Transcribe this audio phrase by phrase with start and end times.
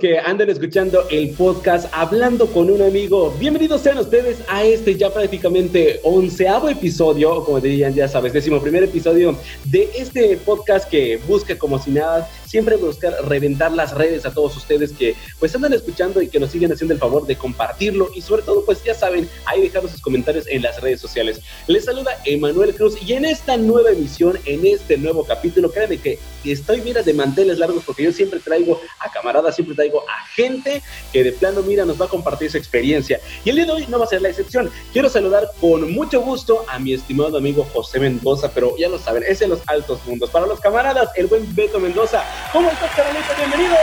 [0.00, 5.12] Que andan escuchando el podcast Hablando con un amigo, bienvenidos sean ustedes a este ya
[5.12, 11.58] prácticamente onceavo episodio, como dirían, ya sabes, décimo primer episodio de este podcast que busca
[11.58, 16.20] como si nada siempre buscar reventar las redes a todos ustedes que pues andan escuchando
[16.20, 19.28] y que nos siguen haciendo el favor de compartirlo y sobre todo pues ya saben,
[19.46, 21.40] ahí dejarnos sus comentarios en las redes sociales.
[21.68, 26.18] Les saluda Emanuel Cruz y en esta nueva emisión, en este nuevo capítulo, créanme que
[26.44, 30.82] estoy mira de manteles largos porque yo siempre traigo a camaradas, siempre traigo a gente
[31.12, 33.86] que de plano mira nos va a compartir su experiencia y el día de hoy
[33.88, 34.68] no va a ser la excepción.
[34.92, 39.22] Quiero saludar con mucho gusto a mi estimado amigo José Mendoza, pero ya lo saben,
[39.22, 40.30] es en los altos mundos.
[40.30, 42.24] Para los camaradas, el buen Beto Mendoza.
[42.52, 43.26] ¿Cómo estás, Carolito?
[43.36, 43.76] Bienvenido.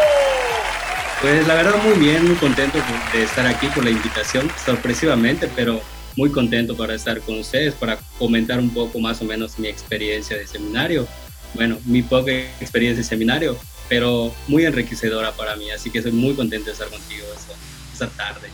[1.22, 2.78] Pues la verdad muy bien, muy contento
[3.14, 5.82] de estar aquí por la invitación, sorpresivamente, pero
[6.16, 10.38] muy contento para estar con ustedes, para comentar un poco más o menos mi experiencia
[10.38, 11.08] de seminario.
[11.54, 16.36] Bueno, mi poca experiencia de seminario, pero muy enriquecedora para mí, así que soy muy
[16.36, 17.54] contento de estar contigo esta,
[17.94, 18.50] esta tarde.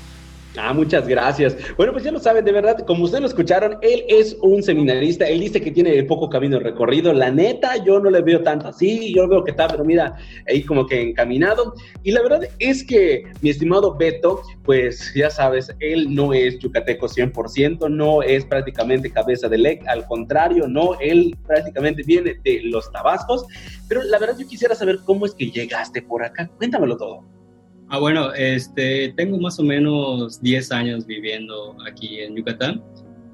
[0.56, 1.58] Ah, muchas gracias.
[1.78, 5.28] Bueno, pues ya lo saben, de verdad, como ustedes lo escucharon, él es un seminarista,
[5.28, 9.14] él dice que tiene poco camino recorrido, la neta, yo no le veo tanto así,
[9.16, 10.16] yo veo que está, pero mira,
[10.48, 11.74] ahí como que encaminado.
[12.04, 17.08] Y la verdad es que mi estimado Beto, pues ya sabes, él no es yucateco
[17.08, 22.92] 100%, no es prácticamente cabeza de LEC, al contrario, no, él prácticamente viene de los
[22.92, 23.46] tabascos,
[23.88, 27.43] pero la verdad yo quisiera saber cómo es que llegaste por acá, cuéntamelo todo.
[27.94, 32.82] Ah, bueno, este, tengo más o menos 10 años viviendo aquí en Yucatán.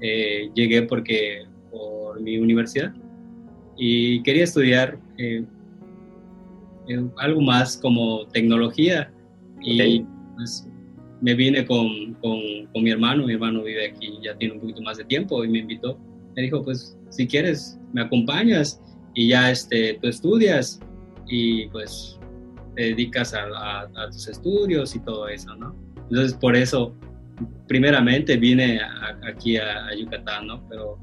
[0.02, 2.92] Eh, llegué porque por mi universidad.
[3.78, 5.46] Y quería estudiar eh,
[7.16, 9.10] algo más como tecnología.
[9.62, 10.04] Y
[10.36, 10.68] pues,
[11.22, 12.38] me vine con, con,
[12.74, 15.48] con, mi hermano, mi hermano vive aquí, ya tiene un poquito más de tiempo y
[15.48, 15.98] me invitó,
[16.36, 18.78] me dijo pues si quieres me acompañas
[19.14, 20.80] y ya este, tú estudias
[21.26, 22.19] y pues
[22.80, 25.76] te dedicas a, tus estudios y todo eso, ¿no?
[26.08, 26.94] Entonces, por eso,
[27.68, 28.80] primeramente vine
[29.30, 30.66] aquí a, Yucatán, ¿no?
[30.66, 30.98] Pero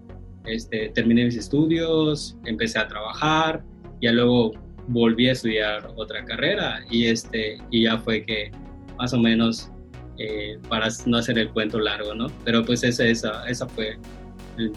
[0.46, 3.64] este, terminé mis estudios, empecé a trabajar,
[4.02, 4.54] y luego
[4.88, 8.50] volví a estudiar otra carrera y, este, y ya fue que
[8.98, 9.70] más o menos,
[10.18, 12.26] eh, para no hacer el cuento largo, ¿no?
[12.44, 14.00] Pero pues esa, esa, esa fue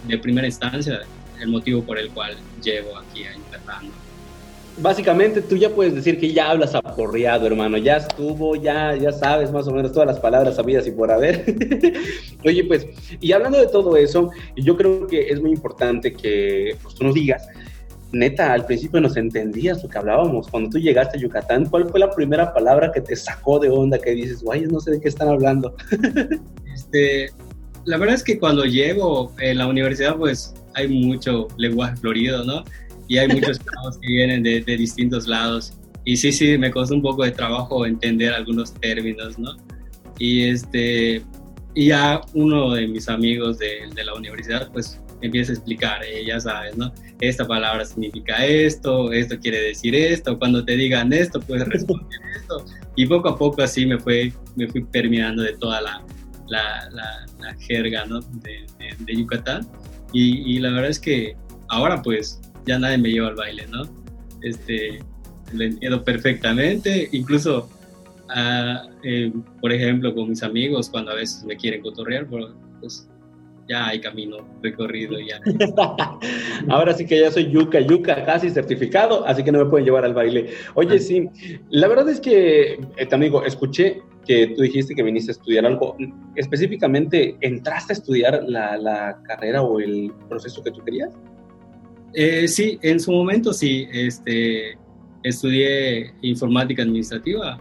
[0.07, 1.01] de primera instancia
[1.41, 3.87] el motivo por el cual llego aquí a Yucatán.
[3.87, 4.10] ¿no?
[4.81, 7.79] Básicamente tú ya puedes decir que ya hablas aporreado, hermano.
[7.79, 11.45] Ya estuvo, ya, ya sabes más o menos todas las palabras sabidas y por haber.
[12.45, 12.87] Oye, pues,
[13.21, 17.15] y hablando de todo eso, yo creo que es muy importante que pues, tú nos
[17.15, 17.47] digas,
[18.13, 20.49] neta, al principio nos entendías lo que hablábamos.
[20.49, 23.99] Cuando tú llegaste a Yucatán, ¿cuál fue la primera palabra que te sacó de onda
[23.99, 25.75] que dices, guay, no sé de qué están hablando?
[26.75, 27.31] este,
[27.85, 32.65] la verdad es que cuando llego en la universidad, pues hay mucho lenguaje florido, ¿no?
[33.11, 35.73] Y hay muchos chavos que vienen de, de, distintos lados.
[36.05, 39.57] Y sí, sí, me costó un poco de trabajo entender algunos términos, ¿no?
[40.21, 41.23] Y, este,
[41.75, 46.25] y ya uno de mis amigos de, de la universidad, pues empieza a explicar, eh,
[46.25, 46.93] ya sabes, ¿no?
[47.21, 52.65] Esta palabra significa esto, esto quiere decir esto, cuando te digan esto, puedes responder esto.
[52.95, 56.05] Y poco a poco así me, fue, me fui terminando de toda la,
[56.47, 56.89] la,
[57.41, 58.21] la, jerga, ¿no?
[58.21, 58.67] De,
[59.01, 59.67] de, Yucatán.
[60.13, 61.37] Y, y, la verdad es que
[61.69, 62.41] ahora pues
[62.71, 63.83] ya nadie me lleva al baile, ¿no?
[64.43, 65.01] Este,
[65.53, 67.69] lo entiendo perfectamente, incluso,
[68.29, 73.09] ah, eh, por ejemplo, con mis amigos, cuando a veces me quieren cotorrear, pues
[73.69, 75.41] ya hay camino recorrido ya.
[76.69, 80.05] Ahora sí que ya soy yuca, yuca casi certificado, así que no me pueden llevar
[80.05, 80.51] al baile.
[80.75, 81.29] Oye, sí,
[81.71, 85.97] la verdad es que, eh, amigo, escuché que tú dijiste que viniste a estudiar algo.
[86.37, 91.11] Específicamente, ¿entraste a estudiar la, la carrera o el proceso que tú querías?
[92.15, 94.77] Eh, sí, en su momento sí, este,
[95.23, 97.59] estudié informática administrativa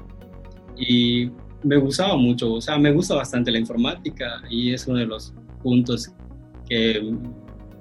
[0.78, 1.30] y
[1.64, 5.34] me gustaba mucho, o sea, me gusta bastante la informática y es uno de los
[5.62, 6.12] puntos
[6.68, 7.14] que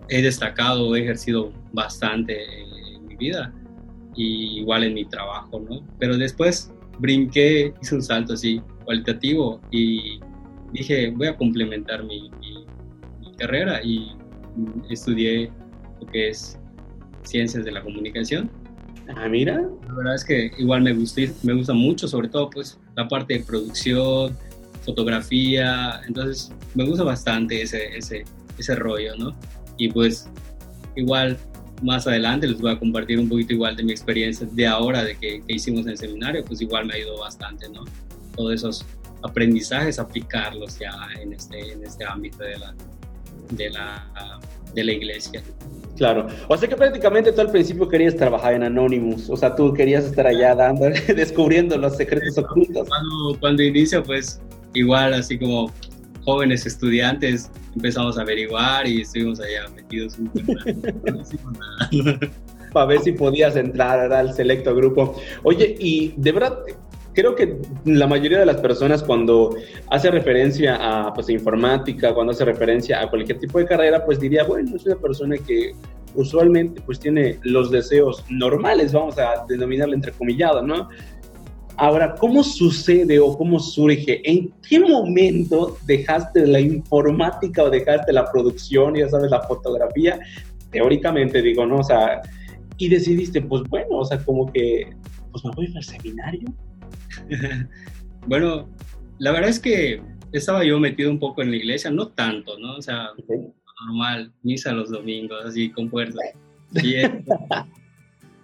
[0.08, 2.36] he destacado, he ejercido bastante
[2.94, 3.52] en mi vida
[4.16, 5.86] y igual en mi trabajo, ¿no?
[5.98, 10.18] Pero después brinqué, hice un salto así cualitativo y
[10.72, 12.30] dije, voy a complementar mi
[13.38, 14.12] carrera y
[14.90, 15.52] estudié
[16.00, 16.57] lo que es
[17.28, 18.50] ciencias de la comunicación.
[19.16, 19.62] Ah, mira.
[19.86, 23.34] La verdad es que igual me gusta, me gusta mucho, sobre todo pues la parte
[23.34, 24.36] de producción,
[24.82, 28.24] fotografía, entonces me gusta bastante ese, ese,
[28.58, 29.34] ese rollo, ¿no?
[29.76, 30.28] Y pues
[30.96, 31.38] igual
[31.82, 35.16] más adelante les voy a compartir un poquito igual de mi experiencia de ahora, de
[35.16, 37.84] que, que hicimos en el seminario, pues igual me ha ido bastante, ¿no?
[38.36, 38.86] Todos esos
[39.22, 42.74] aprendizajes, aplicarlos ya en este, en este ámbito de la,
[43.50, 44.40] de la,
[44.74, 45.42] de la iglesia.
[45.96, 46.26] Claro.
[46.48, 49.28] O sea que prácticamente tú al principio querías trabajar en Anonymous.
[49.28, 52.88] O sea, tú querías estar allá dando, descubriendo los secretos ocultos.
[52.88, 54.40] Cuando, cuando inicio, pues
[54.74, 55.72] igual, así como
[56.24, 60.30] jóvenes estudiantes, empezamos a averiguar y estuvimos allá metidos un
[62.72, 65.18] Para ver si podías entrar al selecto grupo.
[65.42, 66.58] Oye, y de verdad,
[67.18, 69.56] creo que la mayoría de las personas cuando
[69.90, 74.44] hace referencia a pues, informática, cuando hace referencia a cualquier tipo de carrera, pues diría,
[74.44, 75.74] bueno, es una persona que
[76.14, 80.90] usualmente pues tiene los deseos normales, vamos a denominarle entrecomillado, ¿no?
[81.76, 84.20] Ahora, ¿cómo sucede o cómo surge?
[84.24, 90.20] ¿En qué momento dejaste la informática o dejaste la producción, ya sabes, la fotografía?
[90.70, 91.78] Teóricamente digo, ¿no?
[91.78, 92.20] O sea,
[92.76, 94.88] y decidiste, pues bueno, o sea, como que,
[95.32, 96.54] pues me voy al seminario
[98.26, 98.68] bueno,
[99.18, 100.02] la verdad es que
[100.32, 102.76] estaba yo metido un poco en la iglesia, no tanto, ¿no?
[102.76, 103.10] O sea,
[103.86, 106.20] normal, misa los domingos, así con fuerza.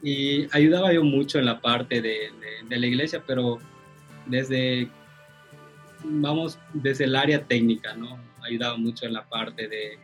[0.03, 2.31] Y, ayudaba yo mucho en la parte de,
[2.69, 3.59] la iglesia, pero
[4.27, 4.89] desde,
[6.05, 8.19] vamos, desde el área técnica, ¿no?
[8.43, 9.99] Ayudaba mucho en la parte de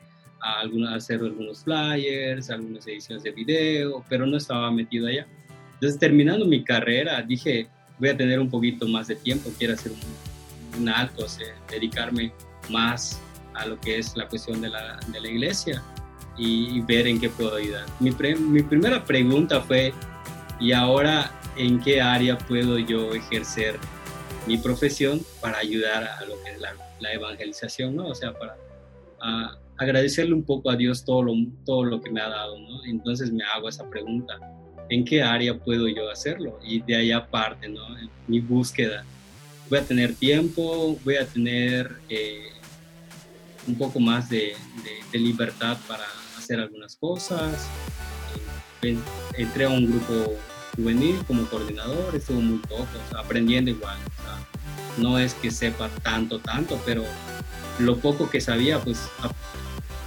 [0.89, 5.27] hacer algunos flyers, algunas ediciones de video, pero no estaba metido allá.
[5.75, 7.69] Entonces, terminando mi carrera, dije,
[8.01, 9.93] voy a tener un poquito más de tiempo, quiero hacer
[10.79, 11.27] un, alto,
[11.71, 12.33] dedicarme
[12.71, 13.21] más
[13.55, 15.83] a lo que es la cuestión de la, de la iglesia
[16.39, 17.85] y, ver en qué puedo ayudar.
[17.99, 19.93] Mi, mi, primera pregunta fue,
[20.59, 23.79] ¿y ahora en qué área puedo yo ejercer
[24.47, 28.07] mi profesión para ayudar a lo que es la, la evangelización, ¿no?
[28.07, 28.57] O sea, para
[29.77, 31.35] agradecerle un poco a Dios todo lo,
[31.67, 32.85] todo lo que me ha dado, ¿no?
[32.87, 34.39] Entonces me hago esa pregunta
[34.91, 37.81] en qué área puedo yo hacerlo y de ahí aparte, ¿no?
[38.27, 39.05] Mi búsqueda.
[39.71, 42.49] Voy a tener tiempo, voy a tener eh,
[43.69, 44.55] un poco más de,
[45.13, 46.05] libertad para
[46.37, 47.69] hacer algunas cosas.
[48.83, 48.97] Eh,
[49.37, 50.37] entré a un grupo
[50.77, 52.87] juvenil como coordinador, estuvo muy poco,
[53.17, 53.97] aprendiendo igual.
[54.99, 57.05] no es que sepa tanto, tanto, pero
[57.79, 59.09] lo poco que sabía, pues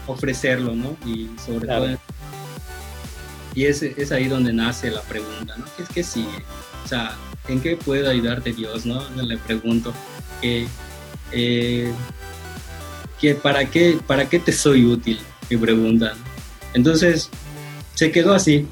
[0.07, 0.97] ofrecerlo, ¿no?
[1.05, 1.97] Y sobre todo
[3.55, 5.65] y es, es ahí donde nace la pregunta, ¿no?
[5.77, 6.43] ¿Qué es que sigue?
[6.83, 7.15] O sea,
[7.47, 9.01] ¿en qué puedo ayudarte Dios, no?
[9.21, 9.93] Le pregunto,
[10.41, 10.67] que,
[11.31, 11.91] eh,
[13.19, 15.19] que para, qué, ¿para qué te soy útil?
[15.49, 16.13] Me preguntan.
[16.73, 17.29] Entonces,
[17.93, 18.67] se quedó así.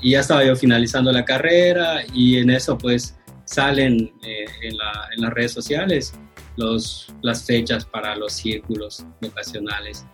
[0.00, 5.08] Y ya estaba yo finalizando la carrera y en eso pues salen eh, en, la,
[5.14, 6.14] en, las redes sociales
[6.56, 10.06] los, las fechas para los círculos vocacionales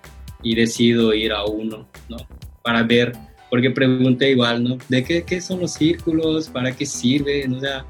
[0.42, 2.16] y decido ir a uno, ¿no?
[2.64, 3.12] Para ver
[3.56, 4.76] porque pregunté igual, ¿no?
[4.86, 6.46] ¿De qué, qué son los círculos?
[6.46, 7.54] ¿Para qué sirven?
[7.54, 7.86] O sea,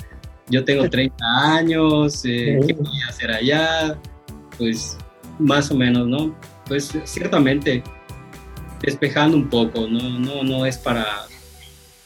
[0.48, 3.98] yo tengo 30 años, eh, ¿qué voy a hacer allá?
[4.56, 4.96] Pues
[5.40, 6.38] más o menos, ¿no?
[6.68, 7.82] Pues ciertamente
[8.80, 10.20] despejando un poco, ¿no?
[10.20, 11.04] No, no es para,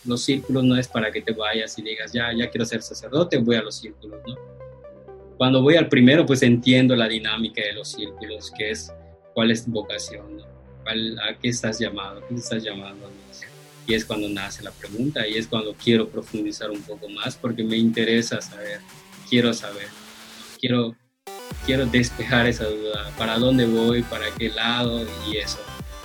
[0.07, 3.37] los círculos no es para que te vayas y digas, ya, ya quiero ser sacerdote,
[3.37, 4.37] voy a los círculos, ¿no?
[5.37, 8.90] Cuando voy al primero, pues entiendo la dinámica de los círculos, que es
[9.35, 10.45] cuál es tu vocación, ¿no?
[10.87, 12.23] ¿A qué estás llamado?
[12.26, 13.11] ¿Qué estás llamando?
[13.90, 17.64] Y es cuando nace la pregunta y es cuando quiero profundizar un poco más porque
[17.64, 18.78] me interesa saber,
[19.28, 19.88] quiero saber,
[20.61, 20.94] quiero,
[21.66, 25.59] quiero despejar esa duda, para dónde voy, para qué lado y eso.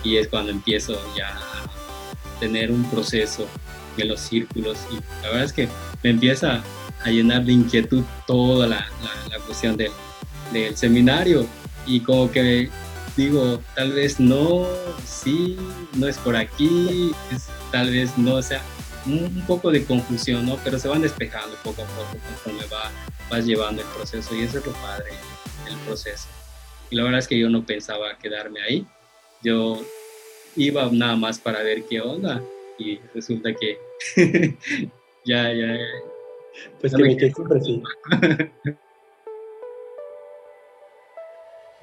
[0.04, 3.48] Y es cuando empiezo ya a tener un proceso
[3.96, 5.70] de los círculos y la verdad es que
[6.01, 6.63] me empieza
[7.04, 8.88] a llenar de inquietud toda la,
[9.30, 9.92] la, cuestión del,
[10.51, 11.46] del seminario
[11.86, 12.72] y como que
[13.16, 14.68] digo, tal vez no,
[15.06, 15.58] sí,
[15.96, 17.12] no es por aquí,
[17.72, 18.62] tal vez no, o sea,
[19.06, 20.58] un, poco de confusión, ¿no?
[20.64, 22.92] Pero se van despejando poco a poco conforme va,
[23.30, 25.12] vas llevando el proceso y eso es lo padre,
[25.70, 26.28] el proceso.
[26.90, 28.86] Y la verdad es que yo no pensaba quedarme ahí,
[29.44, 29.82] yo
[30.56, 32.42] iba nada más para ver qué onda
[32.78, 33.78] y resulta que
[35.26, 35.78] ya, ya.
[36.80, 37.84] Pues que me quedé siempre sí.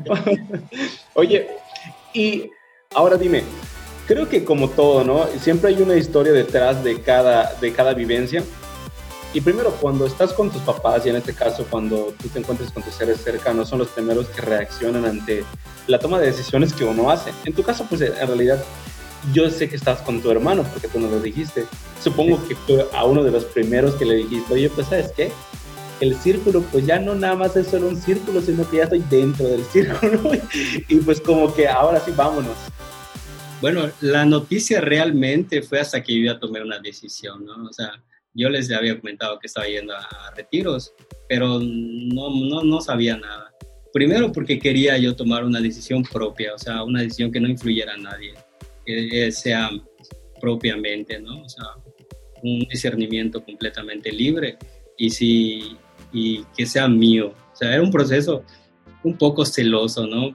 [1.14, 1.48] Oye,
[2.12, 2.50] y
[2.94, 3.44] ahora dime,
[4.06, 5.26] creo que como todo, ¿no?
[5.40, 8.42] Siempre hay una historia detrás de cada, de cada vivencia.
[9.34, 12.70] Y primero, cuando estás con tus papás, y en este caso cuando tú te encuentras
[12.70, 15.44] con tus seres cercanos, son los primeros que reaccionan ante
[15.86, 17.32] la toma de decisiones que uno hace.
[17.44, 18.62] En tu caso, pues en realidad
[19.32, 21.64] yo sé que estás con tu hermano, porque tú nos lo dijiste.
[22.02, 25.32] Supongo que fue a uno de los primeros que le dijiste, oye, pues sabes qué,
[26.02, 29.04] el círculo pues ya no nada más es solo un círculo, sino que ya estoy
[29.08, 30.32] dentro del círculo
[30.88, 32.56] y pues como que ahora sí vámonos.
[33.60, 37.68] Bueno, la noticia realmente fue hasta que yo ya tomé una decisión, ¿no?
[37.68, 38.02] O sea,
[38.34, 40.92] yo les había comentado que estaba yendo a retiros,
[41.28, 43.54] pero no, no, no sabía nada.
[43.92, 47.94] primero porque quería yo tomar una decisión propia, o sea, una decisión que no influyera
[47.94, 48.34] a nadie,
[48.84, 49.70] que sea
[50.40, 51.42] propiamente, ¿no?
[51.42, 51.64] O sea,
[52.42, 54.58] un discernimiento completamente libre
[54.96, 55.76] y, si,
[56.12, 57.34] y que sea mío.
[57.52, 58.42] O sea, era un proceso
[59.02, 60.34] un poco celoso, ¿no?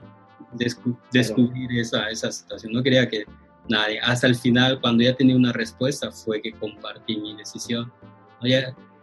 [1.12, 2.72] descubrir esa, esa situación.
[2.72, 3.24] No quería que
[3.68, 7.92] nadie, hasta el final, cuando ya tenía una respuesta, fue que compartí mi decisión.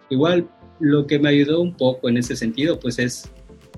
[0.10, 3.32] igual, lo que me ayudó un poco en ese sentido, pues es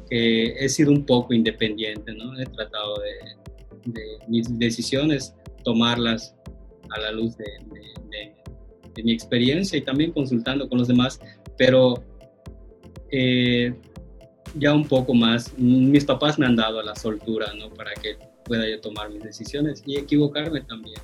[0.10, 2.40] que he sido un poco independiente, ¿no?
[2.40, 6.36] He tratado de, de mis decisiones, tomarlas
[6.90, 11.20] a la luz de, de, mi experiencia y también consultando con los demás,
[11.56, 12.04] pero
[13.12, 13.74] eh,
[14.56, 17.70] ya un poco más, mis papás me han dado la soltura, ¿no?
[17.74, 21.00] Para que pueda yo tomar mis decisiones y equivocarme también,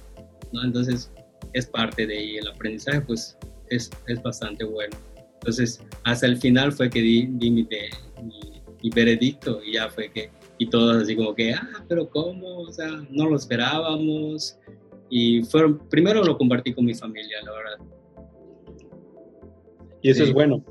[0.52, 0.64] ¿no?
[0.64, 1.12] Entonces,
[1.54, 3.38] es parte de ahí, el aprendizaje pues
[3.70, 4.96] es, es bastante bueno.
[5.36, 7.68] Entonces, hasta el final fue que di, di mi,
[8.24, 12.60] mi, veredicto y ya fue que, y todos así como que, ah, pero ¿cómo?
[12.60, 14.58] O sea, no lo esperábamos.
[15.10, 17.78] Y fueron, primero lo compartí con mi familia, la verdad.
[20.02, 20.64] Y eso es bueno,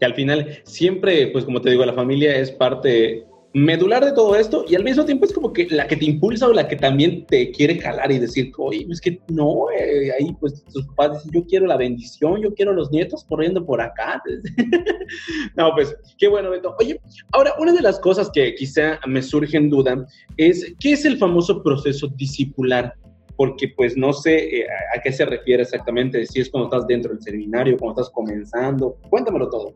[0.00, 4.36] que al final siempre, pues como te digo, la familia es parte medular de todo
[4.36, 6.76] esto y al mismo tiempo es como que la que te impulsa o la que
[6.76, 11.14] también te quiere jalar y decir, oye, es que no, eh, ahí pues tus papás
[11.14, 14.22] dicen, yo quiero la bendición, yo quiero los nietos corriendo por acá.
[15.56, 16.76] no, pues qué bueno, Beto.
[16.78, 17.00] Oye,
[17.32, 21.18] ahora una de las cosas que quizá me surge en duda es, ¿qué es el
[21.18, 22.94] famoso proceso discipular?
[23.40, 27.14] Porque pues no sé eh, a qué se refiere exactamente, si es cuando estás dentro
[27.14, 29.74] del seminario, cuando estás comenzando, cuéntamelo todo.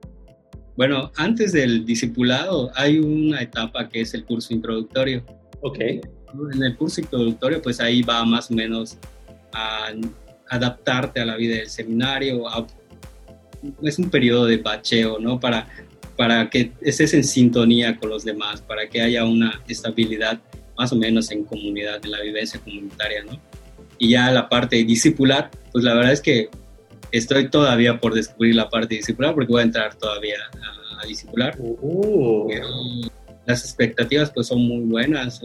[0.77, 5.25] Bueno, antes del discipulado hay una etapa que es el curso introductorio.
[5.63, 5.79] Ok.
[5.81, 8.99] En el curso introductorio, pues ahí va más o menos
[9.55, 9.95] a
[10.51, 12.45] adaptarte a la vida del seminario.
[13.83, 15.41] es un periodo de bacheo, ¿no?
[15.41, 15.67] Para,
[16.19, 20.39] para que estés en sintonía con los demás, para que haya una estabilidad
[20.77, 23.41] más o menos en comunidad, en la vivencia comunitaria, ¿no?
[23.99, 26.51] Y ya la parte discipular, pues la verdad es que
[27.13, 30.37] estoy todavía por descubrir la parte discipular porque voy a entrar todavía
[30.99, 31.57] a, a discipular.
[31.61, 32.49] Uh.
[33.47, 35.41] las expectativas pues son muy buenas,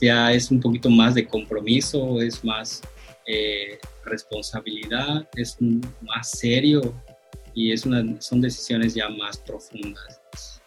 [0.00, 2.82] ya es un poquito más de compromiso, es más
[3.26, 6.94] eh, responsabilidad, es más serio
[7.54, 10.62] y es una, son decisiones ya más profundas.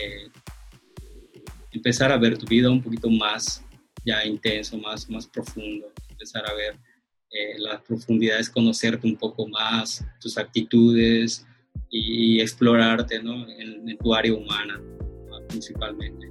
[0.00, 0.28] Eh,
[1.72, 3.64] empezar a ver tu vida un poquito más
[4.04, 6.74] ya intenso, más, más profundo, empezar a ver
[7.30, 11.46] eh, las profundidades, conocerte un poco más, tus actitudes
[11.90, 13.46] y explorarte ¿no?
[13.48, 14.80] en, tu área humana
[15.48, 16.26] principalmente.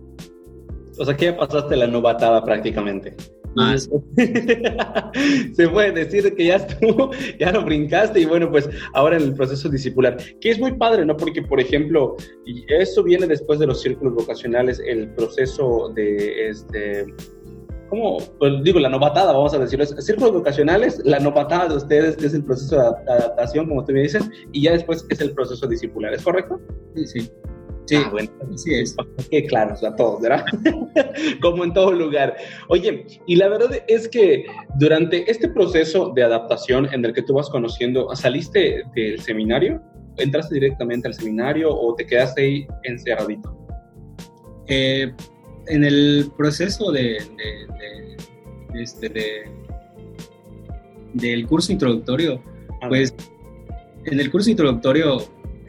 [0.99, 3.15] O sea que ya pasaste la novatada prácticamente.
[3.55, 3.89] Más.
[5.53, 9.33] Se puede decir que ya estuvo, ya lo brincaste y bueno, pues ahora en el
[9.33, 11.17] proceso discipular, que es muy padre, ¿no?
[11.17, 12.15] Porque, por ejemplo,
[12.67, 17.07] eso viene después de los círculos vocacionales, el proceso de este
[17.89, 18.17] ¿cómo?
[18.39, 22.33] Pues digo, la novatada, vamos a decirlo, círculos vocacionales, la novatada de ustedes, que es
[22.33, 26.13] el proceso de adaptación, como tú me dices, y ya después es el proceso discipular,
[26.13, 26.59] ¿es correcto?
[26.95, 27.31] Sí, sí.
[27.87, 28.95] Sí, ah, bueno, así es.
[29.31, 30.43] Que claro, o sea, todos, ¿verdad?
[31.41, 32.35] Como en todo lugar.
[32.67, 34.45] Oye, y la verdad es que
[34.77, 39.81] durante este proceso de adaptación en el que tú vas conociendo, ¿saliste del seminario?
[40.17, 43.57] ¿Entraste directamente al seminario o te quedaste ahí encerradito?
[44.67, 45.13] Eh,
[45.67, 47.17] en el proceso de,
[48.73, 49.51] este,
[51.13, 52.41] del curso introductorio,
[52.81, 53.13] ah, pues
[54.05, 55.17] en el curso introductorio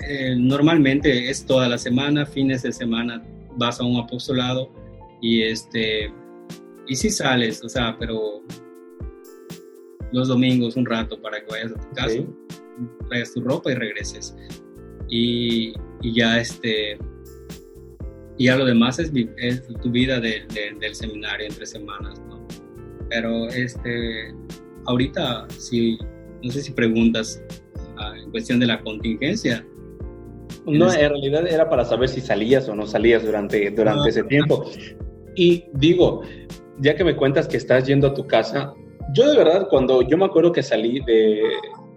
[0.06, 3.22] eh, normalmente es toda la semana, fines de semana
[3.56, 4.70] vas a un apostolado
[5.20, 6.12] y este
[6.86, 8.42] y si sales, o sea, pero
[10.12, 12.18] los domingos un rato para que vayas a tu casa,
[13.08, 14.34] traigas tu ropa y regreses.
[15.10, 16.98] Y, y ya este
[18.38, 19.12] y ya lo demás es,
[19.82, 22.46] tu vida del seminario entre semanas, ¿no?
[23.10, 24.32] Pero este,
[24.86, 25.98] ahorita, si,
[26.42, 27.42] no sé si preguntas
[27.96, 29.66] ah, en cuestión de la contingencia.
[30.66, 34.22] No, en realidad era para saber si salías o no salías durante, durante ah, ese
[34.24, 34.70] tiempo.
[35.34, 36.22] Y digo,
[36.78, 38.72] ya que me cuentas que estás yendo a tu casa,
[39.14, 41.42] yo de verdad, cuando yo me acuerdo que salí de,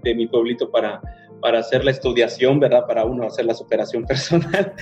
[0.03, 1.01] de mi pueblito para,
[1.41, 2.85] para hacer la estudiación, ¿verdad?
[2.87, 4.73] Para uno hacer la superación personal,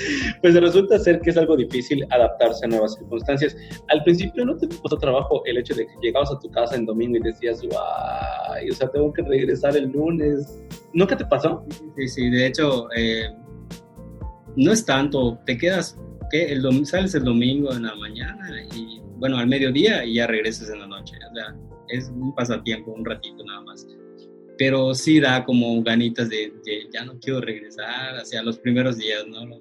[0.41, 3.55] pues resulta ser que es algo difícil adaptarse a nuevas circunstancias.
[3.87, 6.85] Al principio no te costó trabajo el hecho de que llegabas a tu casa en
[6.85, 7.61] domingo y decías,
[8.49, 8.69] ¡ay!
[8.69, 10.61] O sea, tengo que regresar el lunes.
[10.93, 11.63] ¿Nunca te pasó?
[11.95, 13.29] De hecho, eh,
[14.55, 15.97] no es tanto, te quedas,
[16.29, 16.51] ¿qué?
[16.51, 20.79] El sales el domingo en la mañana y, bueno, al mediodía y ya regresas en
[20.79, 21.15] la noche.
[21.31, 21.55] O sea,
[21.89, 23.87] es un pasatiempo, un ratito nada más
[24.59, 26.51] pero sí da como ganitas de,
[26.93, 29.57] ya no quiero regresar hacia los primeros días, ¿no?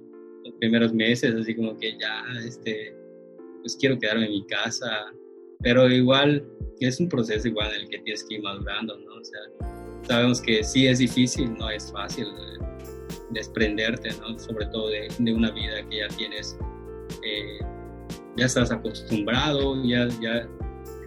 [0.58, 2.96] primeros meses, así como que ya, este,
[3.60, 5.12] pues quiero quedarme en mi casa,
[5.60, 6.44] pero igual
[6.80, 9.16] es un proceso igual en el que tienes que ir madurando, ¿no?
[9.20, 9.40] O sea,
[10.02, 12.64] sabemos que sí es difícil, no es fácil eh,
[13.30, 14.36] desprenderte, ¿no?
[14.38, 16.58] Sobre todo de, de una vida que ya tienes,
[17.22, 17.58] eh,
[18.36, 20.48] ya estás acostumbrado, ya, ya,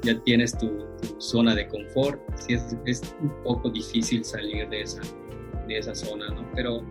[0.03, 0.87] ya tienes tu,
[1.19, 5.01] zona de confort, sí es, es, un poco difícil salir de esa,
[5.67, 6.49] de esa zona, ¿no?
[6.55, 6.83] Pero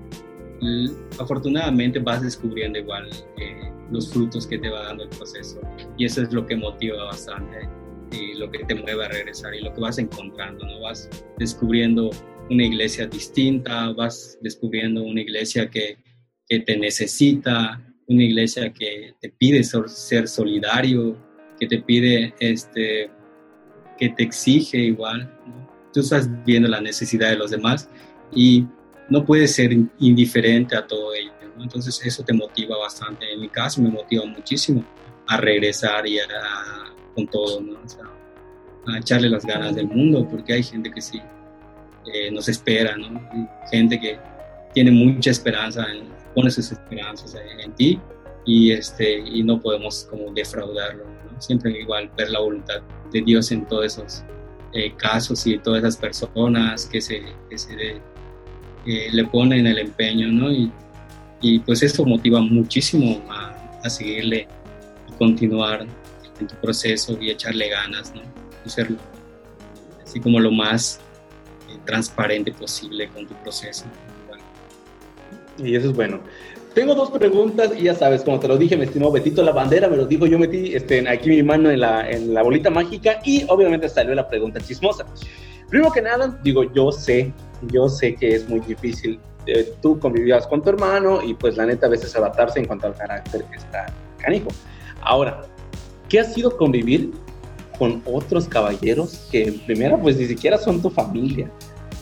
[1.19, 5.61] afortunadamente vas descubriendo igual eh, los frutos que te va dando el proceso
[5.97, 7.69] y eso es lo que motiva bastante
[8.13, 10.81] y lo que te mueve a regresar y lo que vas encontrando, ¿no?
[10.81, 12.11] Vas descubriendo
[12.51, 15.97] una iglesia distinta, vas descubriendo una iglesia que,
[16.49, 21.17] que te necesita, una iglesia que te pide ser solidario,
[21.61, 23.11] que te pide, este,
[23.99, 25.31] que te exige igual.
[25.93, 27.89] Tú estás viendo la necesidad de los demás
[28.35, 28.67] y
[29.09, 31.33] no puedes ser indiferente a todo ello.
[31.61, 33.31] Entonces eso te motiva bastante.
[33.33, 34.85] En mi caso me motiva muchísimo
[35.27, 36.25] a regresar y a,
[37.15, 37.79] con todo, ¿no?
[38.87, 41.21] a echarle las ganas del mundo, porque hay gente que sí
[42.13, 43.21] eh, nos espera, ¿no?
[43.71, 44.19] gente que
[44.73, 45.87] tiene mucha esperanza,
[46.35, 48.01] pone sus esperanzas en, ti
[48.45, 51.05] y, este, y no podemos como defraudarlo.
[51.05, 51.41] ¿no?
[51.41, 54.25] Siempre igual ver la voluntad de Dios en todos esos
[54.73, 58.01] eh, casos y todas esas personas que se, que se
[58.87, 60.51] eh, le ponen el empeño, ¿no?
[60.51, 60.73] Y,
[61.41, 64.47] y pues eso motiva muchísimo a, a seguirle
[65.09, 65.87] y continuar
[66.39, 68.23] en tu proceso y echarle ganas, ¿no?
[68.65, 68.97] Hacerlo
[70.11, 71.01] así como lo más
[71.69, 73.85] eh, transparente posible con tu proceso.
[75.59, 76.21] Y eso es bueno.
[76.75, 79.89] Tengo dos preguntas y ya sabes, como te lo dije, me estimó Betito la bandera,
[79.89, 83.21] me lo dijo, yo metí este, aquí mi mano en la, en la bolita mágica
[83.25, 85.05] y obviamente salió la pregunta chismosa.
[85.69, 87.33] Primero que nada, digo, yo sé,
[87.73, 89.19] yo sé que es muy difícil.
[89.47, 92.87] Eh, tú convivías con tu hermano y pues la neta a veces adaptarse en cuanto
[92.87, 93.87] al carácter que está
[94.19, 94.49] canijo.
[95.03, 95.43] Ahora,
[96.11, 97.13] ¿Qué ha sido convivir
[97.79, 101.49] con otros caballeros que en primera pues ni siquiera son tu familia?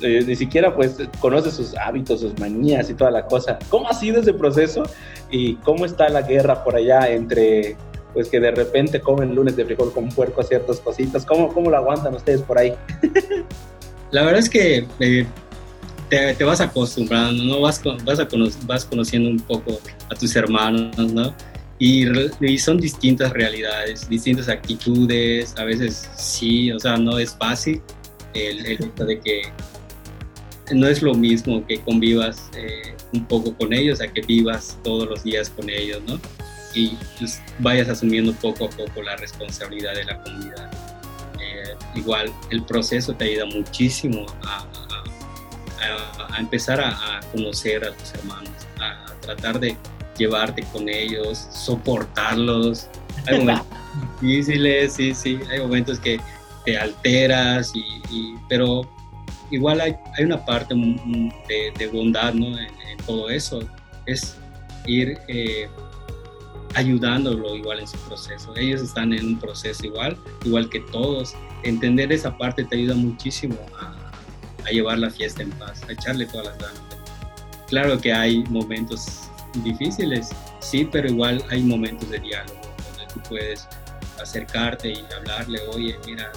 [0.00, 3.58] Eh, ni siquiera pues conoces sus hábitos, sus manías y toda la cosa.
[3.68, 4.84] ¿Cómo ha sido ese proceso
[5.30, 7.76] y cómo está la guerra por allá entre
[8.14, 11.24] pues que de repente comen lunes de frijol con puerco ciertas cositas?
[11.26, 12.74] ¿Cómo, cómo lo aguantan ustedes por ahí?
[14.10, 15.26] la verdad es que eh,
[16.08, 17.60] te, te, vas acostumbrando, ¿no?
[17.60, 18.28] Vas, vas, a
[18.66, 19.78] vas conociendo un poco
[20.10, 21.34] a tus hermanos, ¿no?
[21.78, 27.80] Y, son distintas realidades, distintas actitudes, a veces sí, o sea, no es fácil
[28.34, 29.42] el, hecho de que
[30.72, 35.08] no es lo mismo que convivas eh, un poco con ellos a que vivas todos
[35.08, 36.20] los días con ellos, ¿no?
[36.74, 40.70] Y pues, vayas asumiendo poco a poco la responsabilidad de la comunidad.
[41.40, 44.66] Eh, igual el proceso te ayuda muchísimo a,
[46.30, 49.76] a, empezar a, conocer a tus hermanos, a tratar de
[50.16, 52.88] llevarte con ellos, soportarlos.
[53.26, 53.66] Hay momentos
[54.20, 56.20] difíciles, sí, sí, hay momentos que
[56.64, 58.82] te alteras, y, pero
[59.50, 62.46] igual hay, hay una parte de, de bondad ¿no?
[62.58, 62.68] en,
[63.06, 63.60] todo eso.
[64.06, 64.36] Es
[64.86, 65.68] ir eh,
[66.74, 68.54] ayudándolo igual en su proceso.
[68.56, 71.34] Ellos están en un proceso igual, igual que todos.
[71.62, 73.94] Entender esa parte te ayuda muchísimo a,
[74.66, 76.82] a llevar la fiesta en paz, a echarle todas las ganas.
[77.68, 79.28] Claro que hay momentos
[79.62, 80.30] difíciles,
[80.60, 83.66] sí, pero igual hay momentos de diálogo donde tú puedes
[84.20, 86.32] acercarte y hablarle, oye, mira,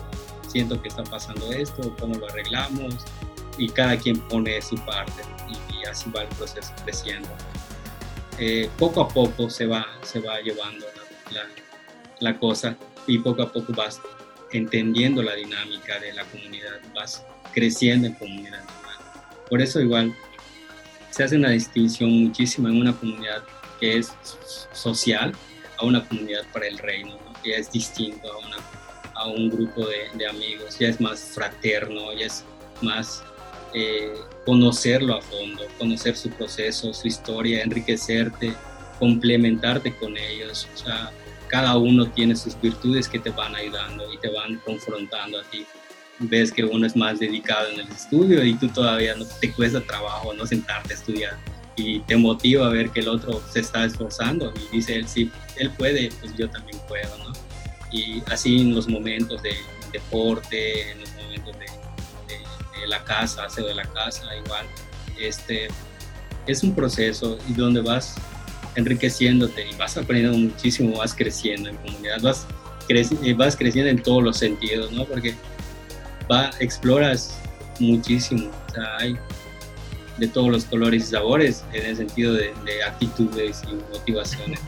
[0.51, 2.95] siento que está pasando esto, ¿cómo lo arreglamos?
[3.57, 7.29] Y cada quien pone su parte y, así va el proceso creciendo.
[8.37, 10.85] Eh, poco a poco se va, se va llevando
[11.31, 11.41] la,
[12.19, 13.99] la, cosa y poco a poco vas
[14.51, 18.63] entendiendo la dinámica de la comunidad, vas creciendo en comunidad.
[19.49, 20.15] Por eso igual
[21.09, 23.43] se hace una distinción muchísima en una comunidad
[23.79, 24.13] que es
[24.71, 25.33] social
[25.77, 28.57] a una comunidad para el reino, que es distinto a, una,
[29.21, 32.43] a un grupo de, de, amigos, ya es más fraterno, ya es
[32.81, 33.23] más
[33.73, 34.13] eh,
[34.45, 38.53] conocerlo a fondo, conocer su proceso, su historia, enriquecerte,
[38.99, 40.67] complementarte con ellos.
[40.73, 41.11] O sea,
[41.47, 45.65] cada uno tiene sus virtudes que te van ayudando y te van confrontando a ti
[46.21, 49.81] ves que uno es más dedicado en el estudio y tú todavía no te cuesta
[49.81, 51.37] trabajo no sentarte a estudiar
[51.75, 55.31] y te motiva a ver que el otro se está esforzando y dice él sí,
[55.57, 57.31] él puede, pues yo también puedo, ¿no?
[57.91, 59.55] Y así en los momentos de
[59.91, 61.67] deporte, en los momentos de,
[62.87, 64.65] la casa, hacer de la casa, igual,
[65.19, 65.67] este,
[66.47, 68.15] es un proceso y donde vas
[68.75, 72.47] enriqueciéndote y vas aprendiendo muchísimo, vas creciendo en comunidad, vas,
[73.37, 75.05] vas creciendo en todos los sentidos, ¿no?
[75.05, 75.35] Porque
[76.29, 77.37] va, exploras
[77.79, 78.49] muchísimo.
[78.69, 79.17] O sea, hay,
[80.17, 82.53] de todos los colores y sabores, en el sentido de,
[82.85, 84.59] actitudes y motivaciones.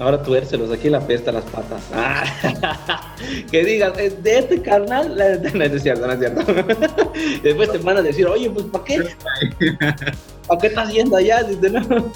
[0.00, 1.82] Ahora tuércelos, aquí la pesta las patas.
[1.92, 2.24] Ah,
[3.50, 5.16] que digas, de este carnal,
[5.54, 6.52] no, es cierto, no es cierto.
[7.42, 9.04] Después te van a decir, oye, pues ¿para qué?
[10.48, 11.42] ¿Para qué estás yendo allá?
[11.42, 12.12] Dice, no.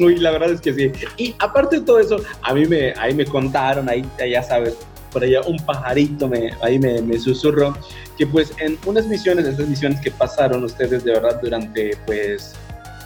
[0.00, 0.92] Uy, la verdad es que sí.
[1.16, 4.76] Y aparte de todo eso, a mí me, ahí me contaron, ahí ya sabes,
[5.12, 7.76] por allá un pajarito me, ahí me, me susurró,
[8.16, 12.54] que pues en unas misiones, esas misiones que pasaron ustedes de verdad durante pues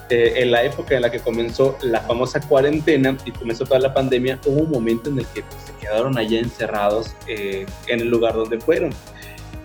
[0.08, 3.92] eh, en la época en la que comenzó la famosa cuarentena y comenzó toda la
[3.92, 8.08] pandemia, hubo un momento en el que pues, se quedaron allá encerrados eh, en el
[8.08, 8.90] lugar donde fueron.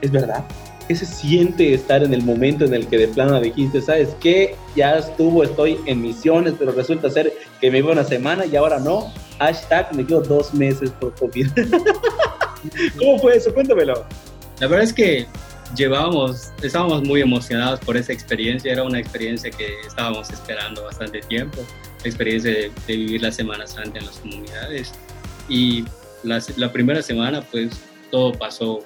[0.02, 0.44] Es verdad,
[0.88, 4.56] ¿qué se siente estar en el momento en el que de plano dijiste, sabes qué,
[4.76, 8.80] ya estuvo, estoy en misiones, pero resulta ser que me iba una semana y ahora
[8.80, 9.14] no?
[9.38, 11.50] Hashtag me quedo dos meses por COVID.
[12.98, 13.54] ¿Cómo fue eso?
[13.54, 14.06] Cuéntamelo.
[14.60, 15.28] La verdad es que
[15.76, 21.66] llevábamos, estábamos muy emocionados por esa experiencia, era una experiencia que estábamos esperando bastante tiempo,
[22.04, 24.94] la experiencia de, vivir la Semana Santa en las comunidades.
[25.50, 25.86] Y
[26.24, 27.72] la, la, primera semana, pues
[28.10, 28.86] todo pasó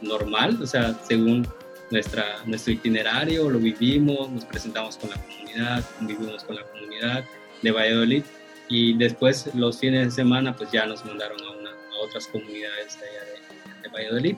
[0.00, 1.46] normal, o sea, según
[1.90, 7.24] nuestra, nuestro itinerario, lo vivimos, nos presentamos con la comunidad, convivimos con la comunidad
[7.62, 8.22] de Valladolid
[8.68, 12.98] y después los fines de semana, pues ya nos mandaron a, una, a otras comunidades
[12.98, 14.36] de allá de, de Valladolid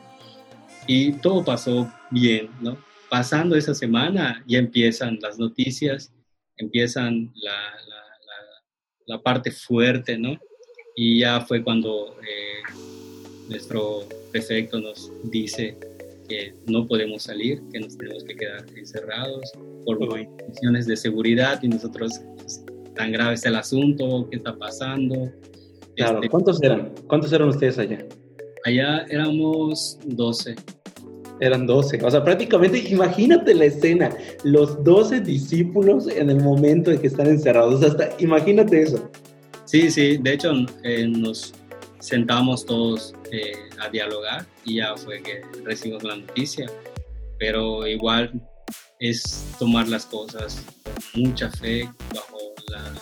[0.87, 2.77] y todo pasó bien, ¿no?
[3.11, 6.13] Pasando esa semana ya empiezan las noticias,
[6.57, 10.39] empiezan la, la, la, parte fuerte, ¿no?
[10.97, 12.63] Y ya fue cuando eh,
[13.49, 15.79] nuestro prefecto nos dice
[16.29, 19.53] que no podemos salir, que nos tenemos que quedar encerrados
[19.85, 25.31] por cuestiones de seguridad y nosotros, pues, tan grave es el asunto, ¿qué está pasando?
[25.95, 26.93] Claro, este, ¿cuántos eran?
[27.07, 28.05] ¿Cuántos eran ustedes allá?
[28.67, 30.57] Allá éramos 12.
[31.41, 32.05] Eran 12.
[32.05, 34.11] O sea, prácticamente imagínate la escena,
[34.43, 37.85] los 12 discípulos en el momento en que están encerrados.
[37.85, 39.09] Hasta imagínate eso.
[39.67, 40.53] Sí, sí, de hecho
[40.83, 41.55] eh, nos
[42.01, 46.67] sentamos todos eh, a dialogar y ya fue que recibimos la noticia.
[47.39, 48.33] Pero igual
[48.99, 50.61] es tomar las cosas
[51.13, 52.93] con mucha fe, bajo, la,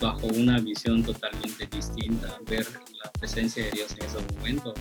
[0.00, 2.66] bajo una visión totalmente distinta, ver
[3.02, 4.74] la presencia de Dios en ese momento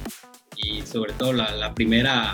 [0.57, 2.33] y sobre todo la, primera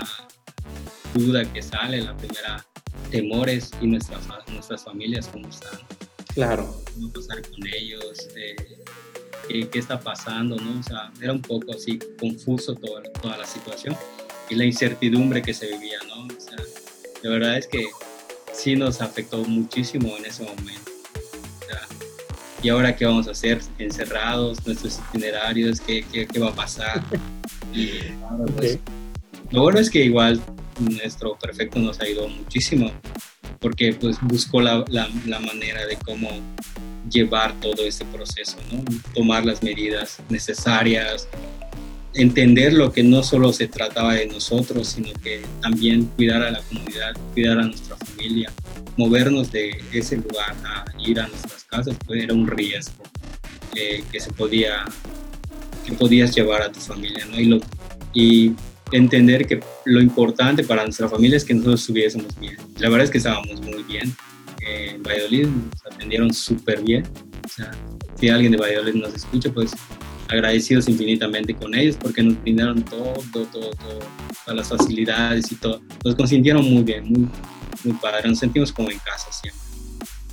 [1.14, 2.64] duda que sale, la primera
[3.10, 5.78] temores y nuestras, nuestras familias cómo están.
[6.34, 6.82] Claro.
[6.94, 8.28] ¿Cómo pasar con ellos?
[8.36, 8.56] Eh,
[9.48, 10.56] qué, está pasando?
[10.56, 10.80] ¿no?
[10.80, 13.96] O sea, era un poco así confuso toda, toda la situación
[14.48, 16.26] y la incertidumbre que se vivía, ¿no?
[16.26, 16.56] O sea,
[17.22, 17.86] la verdad es que
[18.52, 20.91] sí nos afectó muchísimo en ese momento.
[22.62, 23.60] ¿Y ahora qué vamos a hacer?
[23.78, 27.02] Encerrados, nuestros itinerarios, ¿qué, qué, qué va a pasar?
[28.56, 28.78] Pues,
[29.50, 30.40] lo bueno es que igual
[30.78, 32.90] nuestro perfecto nos ha ayudado muchísimo
[33.60, 36.28] porque pues buscó la, la, manera de cómo
[37.08, 38.82] llevar todo este proceso, ¿no?
[39.14, 41.28] tomar las medidas necesarias,
[42.14, 46.60] entender lo que no solo se trataba de nosotros, sino que también cuidar a la
[46.62, 48.52] comunidad, cuidar a nuestra familia,
[48.96, 53.02] movernos de ese lugar a ir a nuestras casas, pues era un riesgo
[53.74, 54.84] eh, que se podía
[55.84, 57.40] que podías llevar a tu familia, ¿no?
[57.40, 57.58] Y, lo,
[58.14, 58.52] y
[58.92, 62.56] entender que lo importante para nuestra familia es que nosotros estuviésemos bien.
[62.78, 64.14] La verdad es que estábamos muy bien.
[64.60, 67.04] en Valladolid nos atendieron súper bien.
[67.44, 67.72] O sea,
[68.14, 69.72] si alguien de Valladolid nos escucha, pues
[70.32, 73.70] agradecidos infinitamente con ellos porque nos brindaron todo, todo, todo,
[74.44, 75.80] todas las facilidades y todo.
[76.04, 77.28] Nos consintieron muy bien, muy,
[77.84, 78.28] muy padre.
[78.28, 79.60] Nos sentimos como en casa siempre.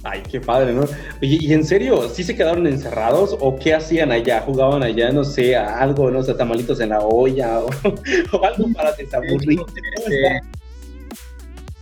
[0.03, 0.83] Ay, qué padre, ¿no?
[1.21, 4.41] Oye, ¿y en serio, sí se quedaron encerrados o qué hacían allá?
[4.41, 7.69] ¿Jugaban allá, no sé, algo, no sé, tamalitos en la olla o,
[8.45, 9.59] algo para desaburrir?
[10.09, 10.39] Eh,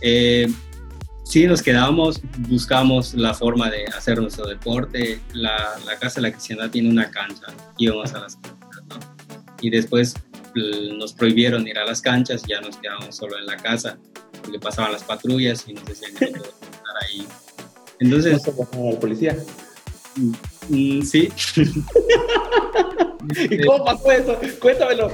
[0.00, 0.52] eh,
[1.28, 5.20] sí, nos quedamos, buscamos la forma de hacer nuestro deporte.
[5.32, 8.98] La, Casa de la Cristiandad tiene una cancha, íbamos a las canchas, ¿no?
[9.60, 10.14] Y después
[10.54, 13.98] nos prohibieron ir a las canchas, ya nos quedamos solo en la casa,
[14.42, 17.26] porque pasaban las patrullas y nos decían que no estar ahí
[18.00, 18.40] entonces.
[18.72, 19.36] ¿No al policía?
[20.16, 20.32] Mm,
[20.68, 21.28] mm, sí.
[23.50, 24.38] ¿Y cómo pasó eso?
[24.60, 25.12] Cuéntamelo.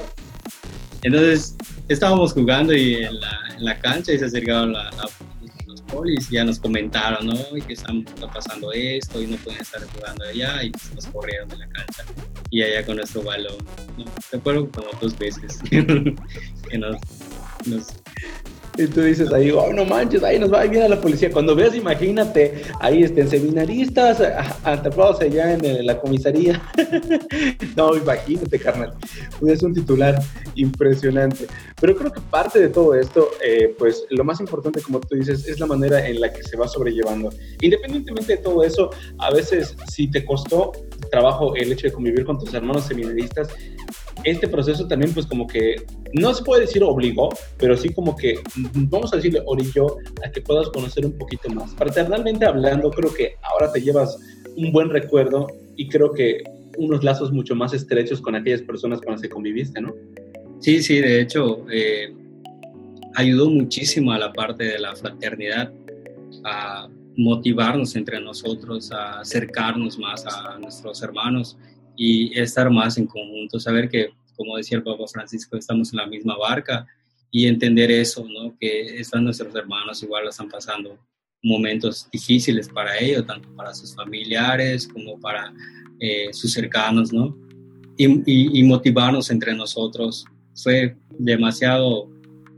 [1.03, 1.55] Entonces,
[1.87, 3.19] estábamos jugando y en
[3.59, 5.11] la, cancha y se acercaron los
[6.05, 7.57] y ya nos comentaron, ¿no?
[7.57, 7.93] Y que está,
[8.33, 12.03] pasando esto y no pueden estar jugando allá y nos corrieron de la cancha
[12.49, 13.57] y allá con nuestro balón.
[13.97, 14.05] ¿no?
[14.31, 16.97] Recuerdo como dos veces que nos
[18.77, 21.31] Y tú dices ahí, oh, no manches, ahí nos va a la policía.
[21.31, 24.21] Cuando veas, imagínate, ahí estén seminaristas
[24.63, 26.61] atrapados allá en la comisaría.
[27.77, 28.93] no, imagínate, carnal.
[29.47, 30.21] Es un titular
[30.55, 31.47] impresionante.
[31.79, 35.47] Pero creo que parte de todo esto, eh, pues lo más importante, como tú dices,
[35.47, 37.29] es la manera en la que se va sobrellevando.
[37.61, 40.73] Independientemente de todo eso, a veces si te costó
[41.11, 43.49] trabajo el hecho de convivir con tus hermanos seminaristas,
[44.25, 45.75] este proceso también pues como que
[46.13, 48.39] no se puede decir obligó, pero sí como que
[48.73, 51.73] vamos a decirle orilló a que puedas conocer un poquito más.
[51.75, 54.17] Fraternalmente hablando, creo que ahora te llevas
[54.57, 56.43] un buen recuerdo y creo que
[56.77, 59.93] unos lazos mucho más estrechos con aquellas personas con las que conviviste, ¿no?
[60.59, 62.13] Sí, sí, de hecho, eh,
[63.13, 65.71] ayudó muchísimo a la parte de la fraternidad,
[66.43, 71.57] a motivarnos entre nosotros, a acercarnos más a nuestros hermanos
[71.95, 76.07] y estar más en conjunto, saber que, como decía el Papa Francisco, estamos en la
[76.07, 76.85] misma barca
[77.31, 78.55] y entender eso, ¿no?
[78.59, 80.97] que están nuestros hermanos igual están pasando
[81.43, 85.53] momentos difíciles para ellos, tanto para sus familiares como para
[85.99, 87.37] eh, sus cercanos, ¿no?
[87.97, 90.25] Y, y, motivarnos entre nosotros.
[90.55, 92.09] Fue demasiado,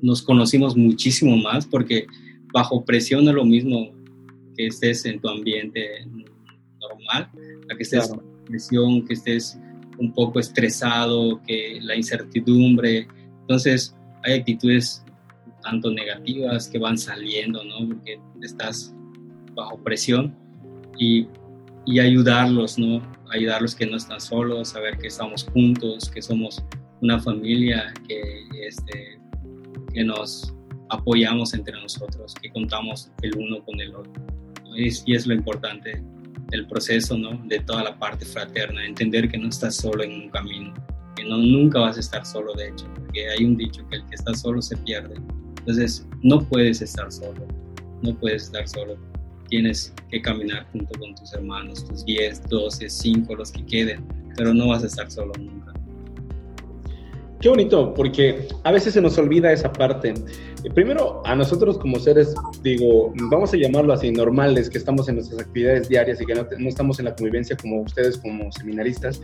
[0.02, 2.08] nos conocimos muchísimo más porque
[2.54, 3.92] bajo presión es lo mismo
[4.56, 6.06] que estés en tu ambiente
[6.80, 7.30] normal,
[7.70, 8.10] a que estés
[8.48, 9.60] presión, que estés
[9.98, 13.08] un poco estresado, que la incertidumbre.
[13.42, 15.04] Entonces, hay actitudes
[15.62, 17.88] tanto negativas que van saliendo, ¿no?
[17.88, 18.94] Porque estás
[19.54, 20.36] bajo presión
[20.98, 21.28] y,
[21.86, 23.02] y ayudarlos, ¿no?
[23.32, 26.64] Ayudarlos que no están solos, saber que estamos juntos, que somos
[27.02, 29.20] una familia, que, este,
[29.94, 30.54] que nos
[30.90, 34.14] apoyamos entre nosotros, que contamos el uno con el otro.
[34.76, 36.02] Y, y es lo importante
[36.50, 37.38] del proceso, ¿no?
[37.46, 40.74] De toda la parte fraterna, entender que no estás solo en un camino,
[41.16, 44.06] que no, nunca vas a estar solo, de hecho, porque hay un dicho que el
[44.06, 45.16] que está solo se pierde.
[45.60, 47.46] Entonces, no puedes estar solo,
[48.02, 48.98] no puedes estar solo.
[49.50, 54.06] Tienes que caminar junto con tus hermanos, tus 10, 12, 5, los que queden,
[54.36, 55.57] pero no vas a estar solo nunca.
[57.40, 60.14] Qué bonito, porque a veces se nos olvida esa parte.
[60.74, 65.42] Primero, a nosotros como seres, digo, vamos a llamarlo así, normales, que estamos en nuestras
[65.42, 69.22] actividades diarias y que no, no estamos en la convivencia como ustedes como seminaristas,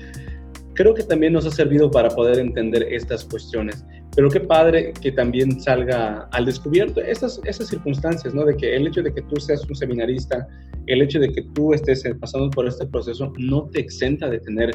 [0.75, 3.83] creo que también nos ha servido para poder entender estas cuestiones.
[4.15, 8.45] Pero qué padre que también salga al descubierto esas, esas circunstancias, ¿no?
[8.45, 10.47] De que el hecho de que tú seas un seminarista,
[10.85, 14.71] el hecho de que tú estés pasando por este proceso, no te exenta de tener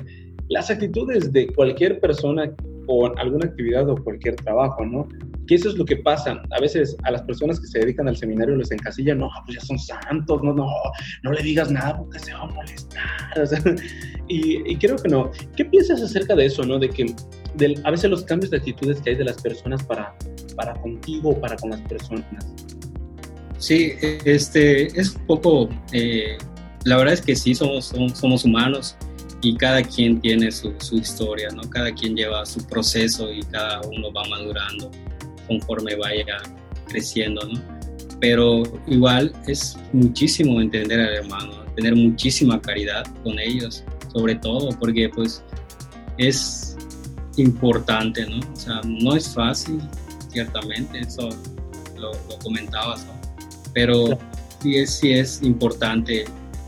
[0.49, 2.53] las actitudes de cualquier persona
[2.89, 5.07] o alguna actividad o cualquier trabajo, ¿no?
[5.47, 6.43] Que eso es lo que pasa.
[6.51, 9.65] A veces a las personas que se dedican al seminario les encasillan, no, pues ya
[9.65, 10.67] son santos, no, no,
[11.23, 13.77] no le digas nada porque se va a molestar.
[14.29, 15.31] y, creo que no.
[15.55, 16.79] ¿Qué piensas acerca de eso, no?
[16.79, 17.15] De que
[17.85, 20.15] a veces los cambios de actitudes que hay de las personas para,
[20.57, 22.25] para contigo o para con las personas.
[23.59, 23.93] Sí,
[24.25, 26.39] este, es un poco, eh,
[26.85, 28.97] la verdad es que sí, somos, somos, somos humanos
[29.41, 31.63] y cada quien tiene su, su, historia, ¿no?
[31.71, 34.91] Cada quien lleva su proceso y cada uno va madurando
[35.47, 36.39] conforme vaya
[36.89, 37.61] creciendo, ¿no?
[38.21, 45.09] Pero igual es muchísimo entender al hermano, tener muchísima caridad con ellos, sobre todo porque
[45.09, 45.43] pues
[46.17, 46.77] es
[47.37, 48.41] importante, ¿no?
[48.53, 49.81] O sea, no es fácil,
[50.33, 51.29] ciertamente, eso
[51.97, 53.13] lo, lo comentabas, ¿no?
[53.73, 54.19] Pero
[54.61, 56.25] sí es, sí es importante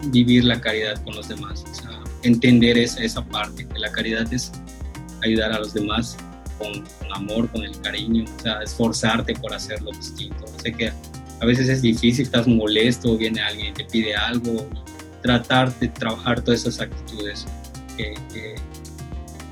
[0.06, 1.89] vivir la caridad con los demás, o sea,
[2.22, 4.52] entender esa, esa parte, que la caridad es
[5.22, 6.16] ayudar a los demás
[6.59, 10.44] con, amor, con el cariño, o sea, esforzarte por hacerlo distinto.
[10.62, 10.92] Sé que
[11.40, 14.68] a veces es difícil, estás molesto, viene alguien y te pide algo,
[15.22, 17.46] tratar de trabajar todas esas actitudes
[17.96, 18.14] que,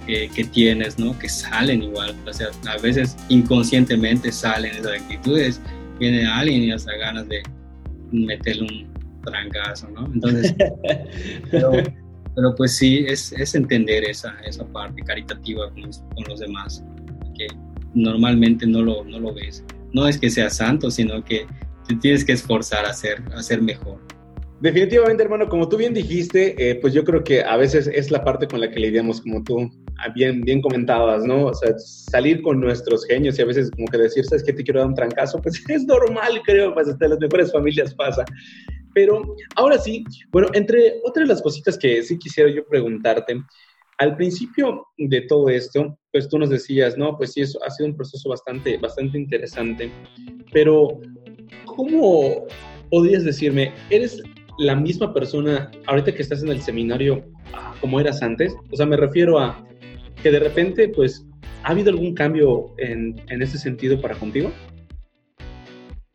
[0.07, 1.19] que, que, tienes, ¿no?
[1.19, 5.61] Que salen igual, o sea, a veces inconscientemente salen esas actitudes,
[5.99, 7.43] viene alguien y hasta ganas de
[8.11, 10.07] meterle un trancazo, ¿no?
[10.07, 10.55] Entonces,
[11.51, 11.73] pero
[12.57, 16.85] pues sí, es, es entender esa, esa parte caritativa con los, con los, demás,
[17.37, 17.47] que
[17.95, 19.65] normalmente no lo, no lo ves.
[19.93, 21.47] No es que seas santo, sino que
[21.87, 24.01] te tienes que esforzar a ser, a ser mejor.
[24.61, 28.25] Definitivamente, hermano, como tú bien dijiste, eh, pues yo creo que a veces es la
[28.25, 29.71] parte con la que lidiamos, como tú
[30.15, 31.47] bien, bien comentabas, ¿no?
[31.47, 34.53] O sea, salir con nuestros genios y a veces como que decir, ¿sabes qué?
[34.53, 38.25] Te quiero dar un trancazo, pues es normal, creo, pues hasta las mejores familias pasa.
[38.95, 39.23] Pero
[39.57, 43.37] ahora sí, bueno, entre otras las cositas que sí quisiera yo preguntarte,
[43.99, 47.89] al principio de todo esto, pues tú nos decías, no, pues sí, eso ha sido
[47.89, 49.91] un proceso bastante, bastante interesante,
[50.53, 51.01] pero
[51.65, 52.47] ¿cómo
[52.91, 54.23] podrías decirme, eres
[54.59, 58.55] la misma persona ahorita que estás en el seminario ah, como eras antes?
[58.71, 59.68] O sea, me refiero a
[60.23, 61.25] que de repente, pues,
[61.63, 64.53] ¿ha habido algún cambio en, en ese sentido para contigo?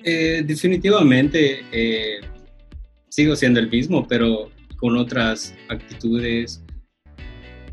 [0.04, 2.20] Eh, definitivamente eh,
[3.10, 6.62] sigo siendo el mismo, pero con otras actitudes.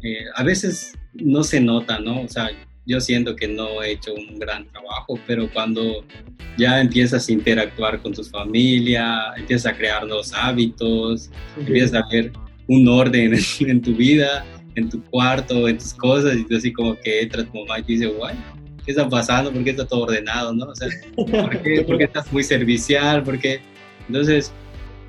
[0.02, 2.22] Eh, a veces no se nota, ¿no?
[2.22, 2.50] O sea,
[2.86, 6.04] yo siento que no he hecho un gran trabajo, pero cuando
[6.56, 12.32] ya empiezas a interactuar con tu familia, empiezas a crear nuevos hábitos, empiezas a ver
[12.68, 16.96] un orden en, tu vida, en tu cuarto, en tus cosas, y tú así como
[16.98, 18.36] que entras como mamá y dices, guay,
[18.84, 19.52] ¿qué está pasando?
[19.52, 20.52] ¿Por qué está todo ordenado?
[20.52, 20.66] ¿no?
[20.66, 23.22] O sea, ¿por qué, ¿por qué estás muy servicial?
[23.22, 23.60] ¿Por qué?
[24.06, 24.52] Entonces,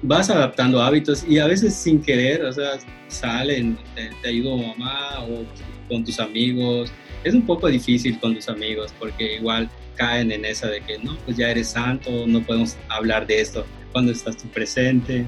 [0.01, 5.23] vas adaptando hábitos y a veces sin querer, o sea, salen, te, te ayudo mamá
[5.23, 5.45] o
[5.87, 6.91] con tus amigos.
[7.23, 11.17] Es un poco difícil con tus amigos porque igual caen en esa de que no,
[11.25, 15.25] pues ya eres santo, no podemos hablar de esto cuando estás tú presente.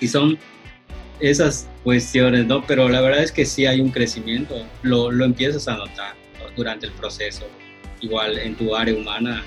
[0.00, 0.38] Y son
[1.20, 2.64] esas cuestiones, ¿no?
[2.66, 6.14] Pero la verdad es que sí hay un crecimiento, lo, lo empiezas a notar
[6.56, 7.46] durante el proceso.
[8.00, 9.44] Igual en tu área humana,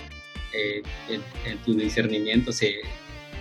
[0.54, 2.76] eh, en, tu discernimiento, se,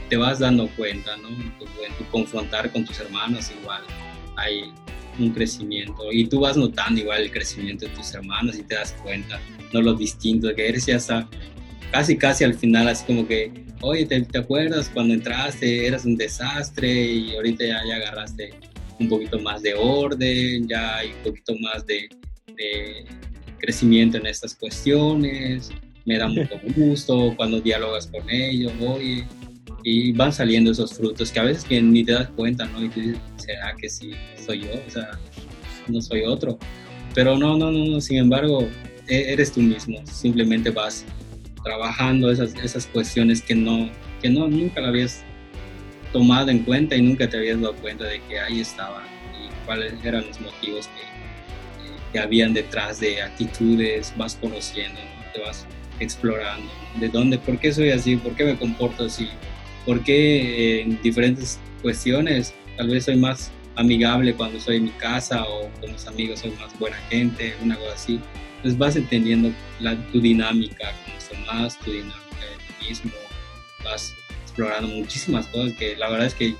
[0.09, 1.29] te vas dando cuenta, ¿no?
[1.29, 3.83] En tu, en tu confrontar con tus hermanos, igual
[4.37, 4.73] hay
[5.18, 8.92] un crecimiento y tú vas notando igual el crecimiento de tus hermanos y te das
[9.03, 9.38] cuenta,
[9.73, 11.29] no lo distinto, que eres ya hasta
[11.92, 13.52] casi casi al final así como que,
[13.83, 18.50] oye, ¿te, te acuerdas cuando entraste eras un desastre y ahorita ya, ya agarraste
[18.98, 22.09] un poquito más de orden, ya hay un poquito más de,
[22.57, 23.05] de
[23.59, 25.70] crecimiento en estas cuestiones,
[26.07, 29.24] me da mucho gusto cuando dialogas con ellos, oye,
[29.85, 32.85] y van saliendo esos frutos que a veces que ni te das cuenta, ¿no?
[32.85, 34.12] Y tú dices, ¿será que sí
[34.44, 34.70] soy yo?
[34.87, 35.18] O sea,
[35.88, 36.57] no soy otro.
[37.14, 38.68] Pero no, no, no, sin embargo,
[39.09, 41.05] e-, eres tú mismo, simplemente vas
[41.62, 45.25] trabajando esas, esas cuestiones que no, que no, nunca la habías
[46.12, 49.94] tomado en cuenta y nunca te habías dado cuenta de que ahí estaban y cuáles
[50.05, 55.01] eran los motivos que, que habían detrás de actitudes, vas conociendo,
[55.33, 55.66] te vas
[56.01, 56.70] explorando,
[57.01, 59.29] de dónde, por qué soy así, por qué me comporto así,
[59.87, 65.70] porque en diferentes cuestiones tal vez soy más amigable cuando soy en mi casa o
[65.81, 68.20] con mis amigos soy más buena gente, una cosa así.
[68.62, 73.11] Entonces vas entendiendo la, tu dinámica con los tu dinámica de ti mismo,
[73.83, 76.55] vas explorando muchísimas cosas que la verdad es que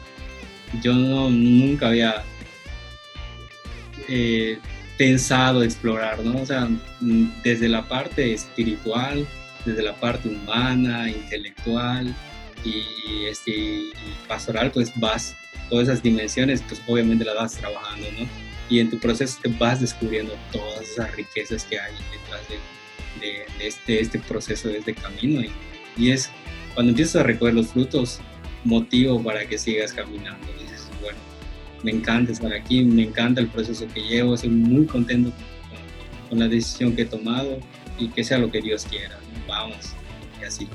[0.83, 2.25] yo no, nunca había
[4.09, 4.59] eh,
[4.99, 6.43] pensado explorar, ¿no?
[6.43, 6.69] O sea,
[7.45, 9.25] desde la parte espiritual,
[9.65, 12.13] desde la parte humana, intelectual,
[12.65, 13.93] y, este,
[14.27, 15.37] pastoral, pues vas,
[15.69, 18.52] todas esas dimensiones, pues obviamente las vas trabajando, ¿no?
[18.73, 23.67] Y en tu proceso te vas descubriendo todas esas riquezas que hay detrás de, de,
[23.67, 25.43] este, este proceso, de este camino.
[25.43, 25.51] Y,
[25.99, 26.31] y, es
[26.73, 28.21] cuando empiezas a recoger los frutos,
[28.65, 30.47] motivo para que sigas caminando.
[30.59, 31.19] Dices, bueno,
[31.83, 35.33] me encanta estar aquí, me encanta el proceso que llevo, estoy muy contento
[35.69, 37.61] con, con la decisión que he tomado
[37.99, 39.19] y que sea lo que Dios quiera.
[39.47, 39.93] Vamos,
[40.41, 40.67] y así.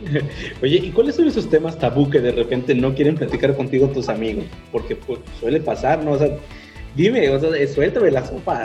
[0.62, 4.08] Oye, ¿y cuáles son esos temas tabú que de repente no quieren platicar contigo tus
[4.08, 4.46] amigos?
[4.72, 6.12] Porque pues, suele pasar, ¿no?
[6.12, 6.30] O sea,
[6.94, 8.64] dime, o sea, suéltame la sopa.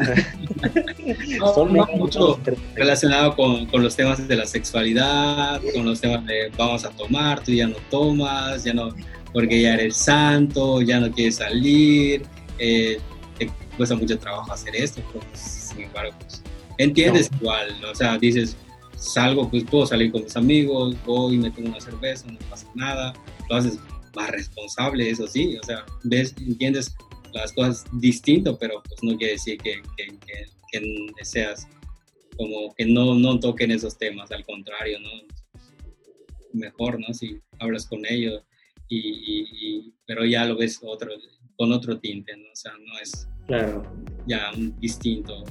[1.54, 2.40] son mucho
[2.76, 7.44] relacionado con, con, los temas de la sexualidad, con los temas de vamos a tomar,
[7.44, 8.90] tú ya no tomas, ya no,
[9.34, 12.24] porque ya eres santo, ya no quieres salir,
[12.58, 13.00] eh,
[13.38, 16.42] te cuesta mucho trabajo hacer esto, pues, sin embargo, pues,
[16.78, 18.56] entiendes igual, o sea, dices,
[18.96, 23.14] salgo, pues puedo salir con mis amigos, voy, me tomo una cerveza, no pasa nada,
[23.50, 23.78] lo haces
[24.16, 26.96] más responsable, eso sí, o sea, ves, entiendes
[27.40, 30.18] las cosas distinto, pero pues no quiere decir que, que,
[30.72, 31.68] que, seas
[32.38, 35.10] como que no, no toquen esos temas, al contrario, ¿no?
[36.54, 37.14] Mejor, ¿no?
[37.14, 38.44] Si hablas con ellos,
[38.90, 41.12] y, pero ya lo ves otro,
[41.58, 42.46] con otro tinte, ¿no?
[42.52, 43.84] O sea, no es claro.
[44.28, 45.44] ya un distinto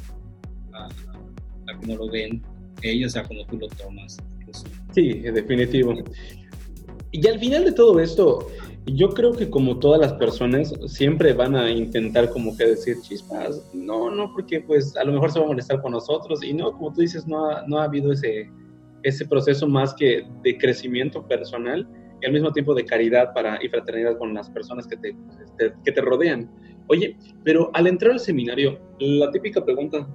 [0.73, 2.43] a, a como lo ven
[2.83, 4.19] ellos, sea, como tú lo tomas.
[4.95, 5.95] Sí, definitivo.
[7.11, 8.49] Y al final de todo esto,
[8.87, 13.71] yo creo que como todas las personas siempre van a intentar como que decir chispas,
[13.73, 16.73] no, no, porque pues a lo mejor se va a molestar con nosotros y no,
[16.73, 18.51] como tú dices, no ha, no ha habido ese,
[19.03, 21.89] ese proceso más que de crecimiento personal
[22.21, 25.17] y al mismo tiempo de caridad para, y fraternidad con las personas que te,
[25.85, 26.51] que te rodean.
[26.89, 30.07] Oye, pero al entrar al seminario, la típica pregunta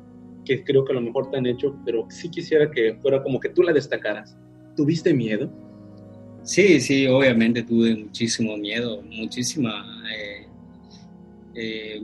[0.45, 3.39] que creo que a lo mejor te han hecho, pero sí quisiera que fuera como
[3.39, 4.37] que tú la destacaras.
[4.75, 5.51] ¿Tuviste miedo?
[6.43, 10.47] Sí, sí, obviamente tuve muchísimo miedo, muchísima eh,
[11.55, 12.01] eh,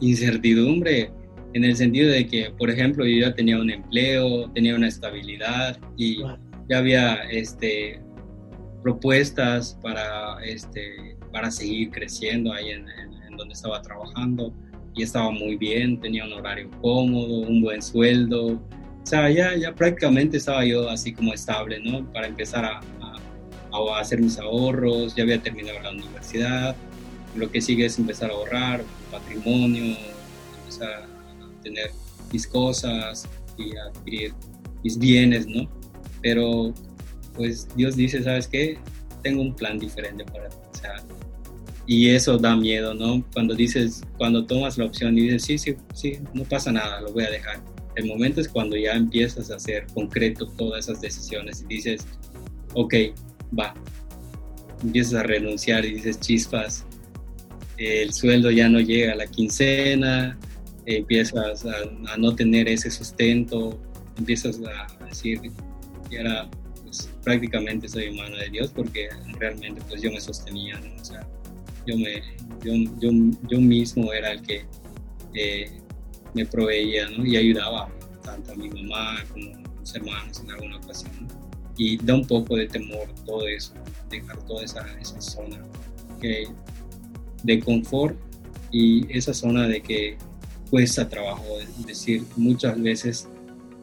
[0.00, 1.10] incertidumbre
[1.54, 5.78] en el sentido de que, por ejemplo, yo ya tenía un empleo, tenía una estabilidad
[5.96, 6.18] y
[6.68, 8.00] ya había este,
[8.82, 12.86] propuestas para, este, para seguir creciendo ahí en
[13.36, 14.52] donde estaba trabajando
[14.98, 18.46] y estaba muy bien, tenía un horario cómodo, un buen sueldo.
[18.46, 22.04] O sea, ya, ya prácticamente estaba yo así como estable, ¿no?
[22.12, 22.80] Para empezar a,
[23.72, 26.76] a hacer mis ahorros, ya había terminado la universidad,
[27.36, 29.96] lo que sigue es empezar a ahorrar, patrimonio,
[30.60, 31.90] empezar a tener
[32.32, 34.34] mis cosas y a adquirir
[34.82, 35.68] mis bienes, ¿no?
[36.22, 36.72] Pero
[37.34, 38.78] pues Dios dice, ¿sabes qué?
[39.22, 40.56] Tengo un plan diferente para ti.
[41.86, 43.24] y eso da miedo, ¿no?
[43.32, 47.12] Cuando dices, cuando tomas la opción y dices, sí, sí, sí, no pasa nada, lo
[47.12, 47.62] voy a dejar.
[47.96, 52.06] El momento es cuando ya empiezas a hacer concreto todas esas decisiones y dices,
[52.74, 52.94] ok,
[53.56, 53.74] va.
[54.82, 56.86] Empiezas a renunciar y dices, chispas,
[57.76, 60.38] el sueldo ya no llega a la quincena,
[60.86, 63.78] empiezas a, no tener ese sustento,
[64.16, 65.40] empiezas a decir,
[66.10, 66.48] y ahora
[66.82, 71.26] pues, prácticamente soy humano de Dios porque realmente pues yo me sostenía, o sea,
[71.86, 72.22] yo, me,
[72.64, 73.10] yo, yo,
[73.48, 74.64] yo, mismo era el que
[75.34, 75.70] eh,
[76.34, 77.24] me proveía ¿no?
[77.24, 77.90] y ayudaba
[78.22, 81.28] tanto a mi mamá como a mis hermanos en alguna ocasión.
[81.78, 83.72] Y da un poco de temor todo eso,
[84.10, 85.62] dejar toda esa, esa zona
[86.20, 86.48] que
[87.44, 88.18] de confort
[88.70, 90.18] y esa zona de que
[90.70, 93.28] cuesta trabajo, es decir, muchas veces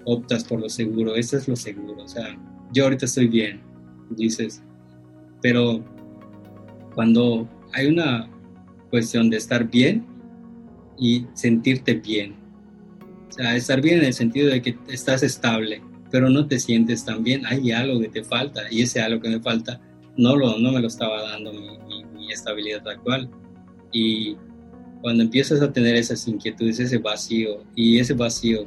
[0.05, 2.37] optas por lo seguro, eso es lo seguro, o sea,
[2.71, 3.61] yo ahorita estoy bien,
[4.11, 4.61] dices,
[5.41, 5.83] pero
[6.93, 8.29] cuando hay una
[8.89, 10.05] cuestión de estar bien
[10.97, 12.35] y sentirte bien,
[13.29, 15.81] o sea, estar bien en el sentido de que estás estable,
[16.15, 19.27] pero no te sientes tan bien, hay algo que te falta y ese algo que
[19.27, 19.81] me falta
[20.15, 23.29] no, lo, no me lo estaba dando mi, estabilidad actual
[23.91, 24.37] y
[25.01, 28.65] cuando empiezas a tener esas inquietudes, ese vacío, y ese vacío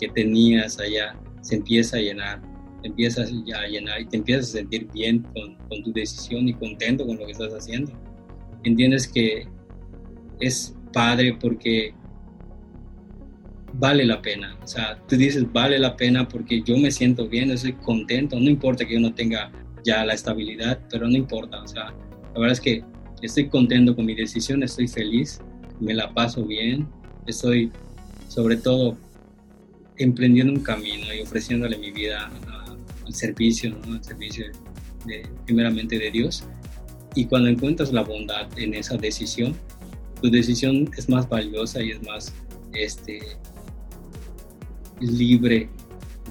[0.00, 2.42] que tenías allá se empieza a llenar,
[2.82, 7.06] empiezas a llenar y te empiezas a sentir bien con, con tu decisión y contento
[7.06, 7.92] con lo que estás haciendo.
[8.64, 9.46] Entiendes que
[10.40, 11.94] es padre porque
[13.74, 14.56] vale la pena.
[14.62, 18.48] O sea, tú dices, vale la pena porque yo me siento bien, estoy contento, no
[18.48, 19.50] importa que yo no tenga
[19.84, 21.62] ya la estabilidad, pero no importa.
[21.62, 21.94] O sea,
[22.34, 22.84] la verdad es que
[23.22, 25.40] estoy contento con mi decisión, estoy feliz,
[25.80, 26.88] me la paso bien,
[27.26, 27.70] estoy
[28.28, 28.96] sobre todo
[29.98, 32.30] emprendiendo un camino y ofreciéndole mi vida
[33.04, 34.46] al servicio, al servicio
[35.06, 36.44] de, primeramente de Dios.
[37.14, 39.54] Y cuando encuentras la bondad en esa decisión,
[40.20, 42.32] tu decisión es más valiosa y es más
[42.72, 43.20] este,
[45.02, 45.68] libre,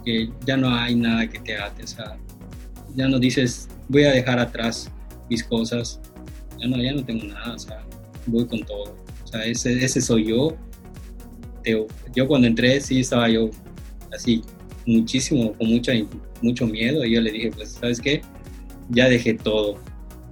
[0.04, 1.84] que ya no hay nada que te ate,
[2.96, 4.92] ya no dices voy a dejar atrás
[5.30, 6.00] mis cosas,
[6.60, 7.56] ya no, ya no tengo nada,
[8.26, 8.96] voy con todo.
[9.46, 10.58] Ese, ese soy yo.
[12.14, 13.50] Yo cuando entré sí estaba yo
[14.14, 14.42] así,
[14.86, 15.94] muchísimo, con mucha,
[16.42, 18.22] mucho miedo y yo le dije, pues, ¿sabes qué?
[18.90, 19.78] Ya dejé todo.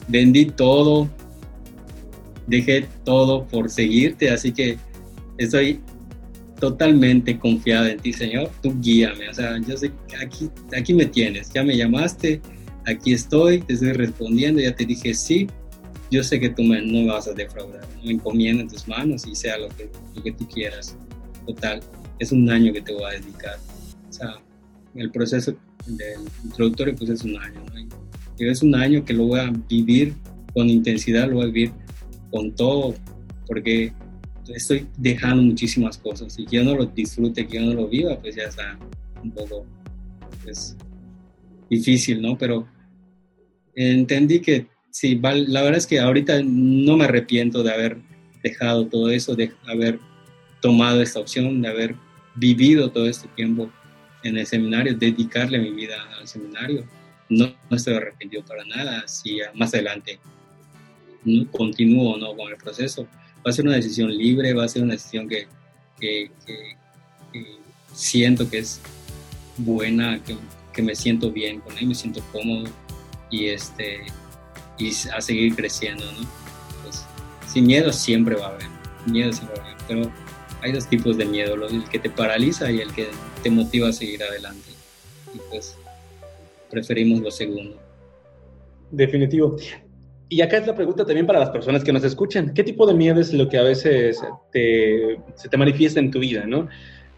[0.08, 1.08] Vendí todo,
[2.48, 4.78] dejé todo por seguirte, así que
[5.38, 5.80] estoy
[6.60, 8.52] totalmente confiada en ti, Señor.
[8.62, 9.92] Tú guíame, o sea, yo sé
[10.22, 12.42] aquí, aquí me tienes, ya me llamaste,
[12.86, 15.48] aquí estoy, te estoy respondiendo, ya te dije sí,
[16.12, 19.26] yo sé que tú me, no me vas a defraudar, me encomiendo en tus manos
[19.26, 20.96] y sea lo que, lo que tú quieras.
[21.46, 21.80] Total,
[22.20, 23.58] es un año que te voy a dedicar.
[24.10, 24.36] O sea,
[24.96, 25.56] el proceso
[25.86, 27.80] del introductorio pues es un año, ¿no?
[28.40, 30.14] Es un año que lo voy a vivir
[30.54, 31.72] con intensidad, lo voy a vivir
[32.32, 32.96] con todo,
[33.48, 33.92] porque
[34.56, 38.20] estoy dejando muchísimas cosas y que yo no lo disfrute, que yo no lo viva,
[38.20, 38.78] pues ya está
[39.22, 39.66] un poco
[40.44, 40.76] pues,
[41.70, 42.38] difícil, ¿no?
[42.38, 42.68] Pero
[43.76, 47.98] entendí que sí, la verdad es que ahorita no me arrepiento de haber
[48.44, 50.00] dejado todo eso, de haber
[50.62, 51.96] tomado esta opción, de haber
[52.36, 53.72] vivido todo este tiempo
[54.24, 56.86] en el seminario, dedicarle mi vida al seminario.
[57.30, 59.08] No, estoy arrepentido para nada.
[59.08, 60.20] Si más adelante
[61.52, 63.08] continúo o no con el proceso,
[63.46, 65.48] va a ser una decisión libre, va a ser una decisión que,
[67.94, 68.80] siento que es
[69.58, 70.38] buena, que,
[70.74, 72.70] que, me siento bien con él, me siento cómodo
[73.30, 74.06] y este
[74.78, 76.28] y a seguir creciendo, ¿no?
[76.84, 77.06] Pues,
[77.48, 78.68] sin miedo siempre va a haber,
[79.06, 80.12] miedo siempre va a haber, pero
[80.62, 83.10] hay dos tipos de miedo, el que te paraliza y el que
[83.44, 84.70] te motiva a seguir adelante.
[85.34, 85.76] Y pues
[86.70, 87.78] preferimos lo segundo.
[88.92, 89.58] Definitivo.
[90.30, 92.54] Y acá es la pregunta también para las personas que nos escuchan.
[92.54, 94.22] ¿Qué tipo de miedo es lo que a veces
[94.52, 96.68] se te manifiesta en tu vida, no?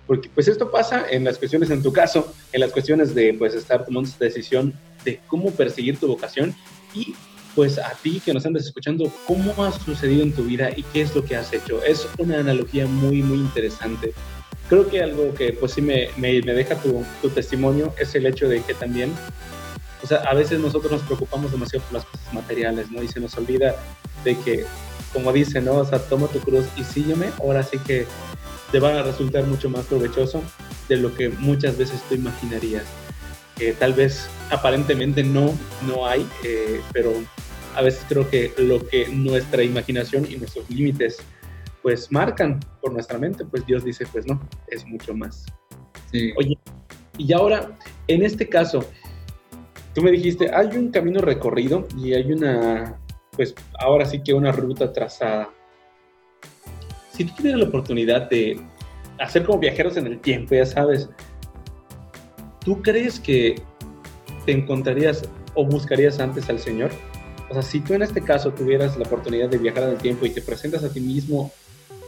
[0.07, 3.53] Porque pues esto pasa en las cuestiones, en tu caso, en las cuestiones de pues
[3.53, 6.55] estar tomando esta decisión de cómo perseguir tu vocación
[6.93, 7.14] y
[7.55, 11.01] pues a ti que nos andas escuchando, ¿cómo ha sucedido en tu vida y qué
[11.01, 11.84] es lo que has hecho?
[11.84, 14.14] Es una analogía muy, muy interesante.
[14.70, 18.47] Creo que algo que pues sí me, me, deja tu, tu, testimonio es el hecho
[18.47, 19.12] de que también,
[20.04, 23.04] o sea, a veces nosotros nos preocupamos demasiado por las cosas materiales, ¿no?
[23.04, 23.76] Y se nos olvida
[24.24, 24.66] de que,
[25.14, 25.76] como dice, ¿no?
[25.76, 28.06] O sea, toma tu cruz y sígueme, ahora sí que
[28.72, 30.41] te va a resultar mucho más provechoso
[30.88, 32.86] de lo que muchas veces tú imaginarías.
[33.56, 35.54] que tal vez aparentemente no,
[35.86, 37.14] no hay, eh, pero
[37.76, 41.18] a veces creo que lo que nuestra imaginación y nuestros límites
[41.82, 45.45] pues marcan por nuestra mente, pues Dios dice, pues no, es mucho más.
[46.38, 46.58] Oye,
[47.18, 47.78] y ahora,
[48.08, 48.86] en este caso,
[49.93, 52.99] tú me dijiste, hay un camino recorrido y hay una,
[53.35, 55.49] pues ahora sí que una ruta trazada.
[57.11, 58.59] Si tú tuvieras la oportunidad de
[59.19, 61.09] hacer como viajeros en el tiempo, ya sabes,
[62.63, 63.61] ¿tú crees que
[64.45, 66.91] te encontrarías o buscarías antes al Señor?
[67.49, 70.25] O sea, si tú en este caso tuvieras la oportunidad de viajar en el tiempo
[70.25, 71.51] y te presentas a ti mismo,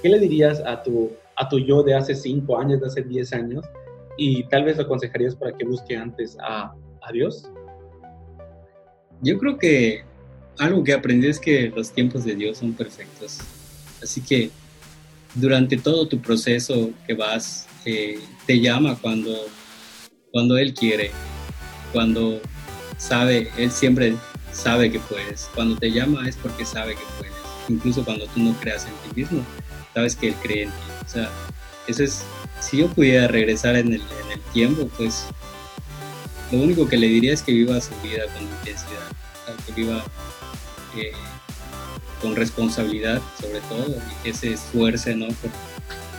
[0.01, 3.33] ¿qué le dirías a tu, a tu yo de hace 5 años, de hace 10
[3.33, 3.65] años?
[4.17, 7.51] Y tal vez lo aconsejarías para que busque antes a, a Dios.
[9.23, 10.03] Yo creo que
[10.59, 13.39] algo que aprendí es que los tiempos de Dios son perfectos.
[14.01, 14.51] Así que
[15.33, 19.33] durante todo tu proceso que vas, eh, te llama cuando,
[20.31, 21.11] cuando Él quiere,
[21.93, 22.41] cuando
[22.97, 24.15] sabe, Él siempre
[24.51, 25.49] sabe que puedes.
[25.55, 27.33] Cuando te llama es porque sabe que puedes.
[27.69, 29.41] Incluso cuando tú no creas en ti mismo,
[29.93, 30.75] sabes que Él cree en ti.
[31.05, 31.29] O sea,
[31.87, 32.23] eso es,
[32.59, 35.27] si yo pudiera regresar en el, en el tiempo, pues
[36.53, 39.09] lo único que le diría es que viva su vida con intensidad,
[39.65, 40.05] que viva
[40.95, 41.11] eh,
[42.21, 45.27] con responsabilidad sobre todo y que se esfuerce ¿no?
[45.29, 45.49] por,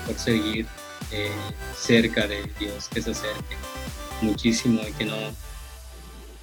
[0.06, 0.66] por seguir
[1.12, 1.30] eh,
[1.78, 3.54] cerca de Dios, que se acerque
[4.22, 5.16] muchísimo y que no,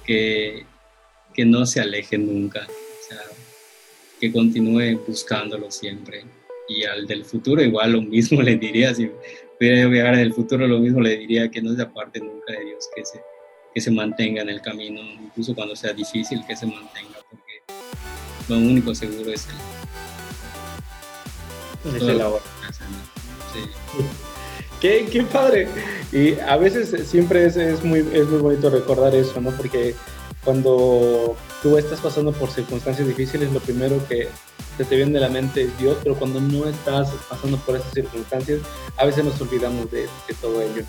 [0.06, 0.64] que,
[1.34, 2.66] que no se aleje nunca,
[4.18, 6.24] que continúe buscándolo siempre.
[6.66, 9.10] Y al del futuro igual lo mismo le diría, si
[9.58, 12.64] pudiera viajar en el futuro lo mismo le diría que no se aparte nunca de
[12.64, 13.20] Dios, que se,
[13.74, 17.62] que se mantenga en el camino, incluso cuando sea difícil, que se mantenga, porque
[18.48, 19.48] lo único seguro es
[21.84, 21.96] el...
[21.96, 22.44] Es el ahora.
[23.52, 23.60] Sí.
[24.80, 25.68] Qué, qué, padre.
[26.10, 29.52] Y a veces siempre es, es, muy, es muy bonito recordar eso, ¿no?
[29.52, 29.94] Porque
[30.42, 34.28] cuando tú estás pasando por circunstancias difíciles, lo primero que
[34.76, 37.92] se te viene de la mente es Dios, pero cuando no estás pasando por esas
[37.92, 38.60] circunstancias,
[38.96, 40.82] a veces nos olvidamos de, de todo ello.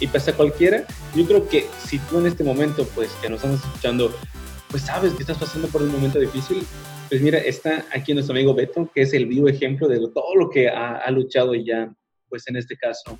[0.00, 0.84] Y pese a cualquiera,
[1.14, 4.12] yo creo que si tú en este momento, pues que nos estás escuchando,
[4.70, 6.66] pues sabes que estás pasando por un momento difícil,
[7.08, 10.48] pues mira, está aquí nuestro amigo Beto, que es el vivo ejemplo de todo lo
[10.48, 11.92] que ha, ha luchado y ya,
[12.28, 13.18] pues en este caso,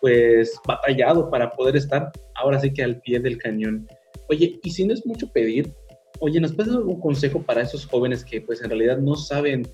[0.00, 3.86] pues batallado para poder estar ahora sí que al pie del cañón.
[4.28, 5.72] Oye, y si no es mucho pedir,
[6.20, 9.66] oye, ¿nos puedes dar algún consejo para esos jóvenes que pues en realidad no saben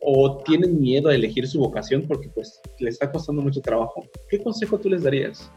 [0.00, 4.04] o tienen miedo a elegir su vocación porque pues les está costando mucho trabajo?
[4.28, 5.50] ¿Qué consejo tú les darías?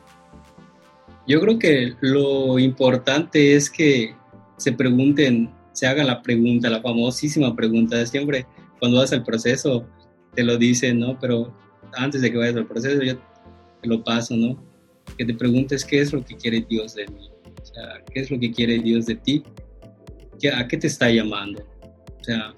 [1.28, 4.16] Yo creo que lo importante es que
[4.58, 8.06] se pregunten, se hagan la pregunta, la famosísima pregunta.
[8.06, 8.46] Siempre
[8.80, 9.86] cuando vas al proceso
[10.34, 11.18] te lo dicen, ¿no?
[11.20, 11.54] Pero
[11.94, 13.16] antes de que vayas al proceso yo
[13.82, 14.62] te lo paso, ¿no?
[15.18, 17.32] Que te preguntes qué es lo que quiere Dios de mí
[17.62, 19.44] o sea, ¿qué es lo que quiere Dios de ti?
[20.56, 21.64] ¿A qué te está llamando?
[22.20, 22.54] O sea,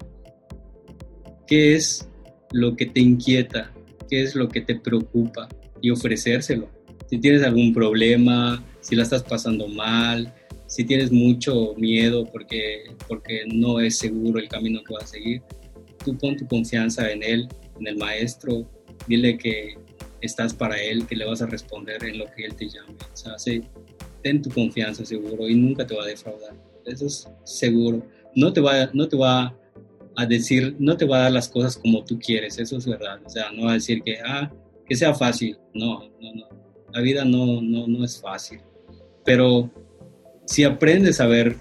[1.46, 2.08] ¿qué es
[2.52, 3.72] lo que te inquieta?
[4.08, 5.48] ¿Qué es lo que te preocupa?
[5.80, 6.68] Y ofrecérselo.
[7.08, 10.32] Si tienes algún problema, si la estás pasando mal,
[10.66, 15.42] si tienes mucho miedo porque, porque no es seguro el camino que vas a seguir,
[16.04, 18.68] tú pon tu confianza en Él, en el Maestro,
[19.06, 19.74] dile que
[20.20, 22.94] estás para Él, que le vas a responder en lo que Él te llame.
[23.12, 23.34] O sea,
[24.22, 26.54] ten tu confianza seguro y nunca te va a defraudar.
[26.86, 28.04] Eso es seguro.
[28.34, 29.54] No te va, no te va
[30.16, 33.20] a decir, no te va a dar las cosas como tú quieres, eso es verdad.
[33.24, 34.52] O sea, no va a decir que, ah,
[34.86, 35.56] que sea fácil.
[35.74, 36.48] No, no, no.
[36.92, 38.60] La vida no, no, no es fácil.
[39.24, 39.70] Pero
[40.46, 41.56] si aprendes a ver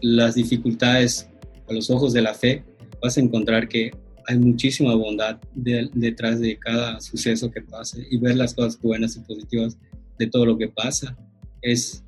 [0.00, 1.28] las dificultades
[1.68, 2.64] a los ojos de la fe,
[3.02, 3.90] vas a encontrar que
[4.28, 9.20] hay muchísima bondad detrás de cada suceso que pase y ver las cosas buenas y
[9.20, 9.78] positivas
[10.18, 11.16] de todo lo que pasa
[11.62, 12.04] es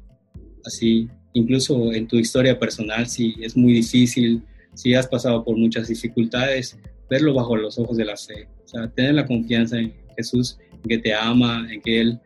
[0.64, 4.42] así, incluso en tu historia personal, si es muy difícil,
[4.78, 6.78] si has pasado por muchas dificultades,
[7.10, 10.82] verlo bajo los ojos de la fe, o sea, tener la confianza en Jesús, en
[10.82, 12.20] que te ama, en que Él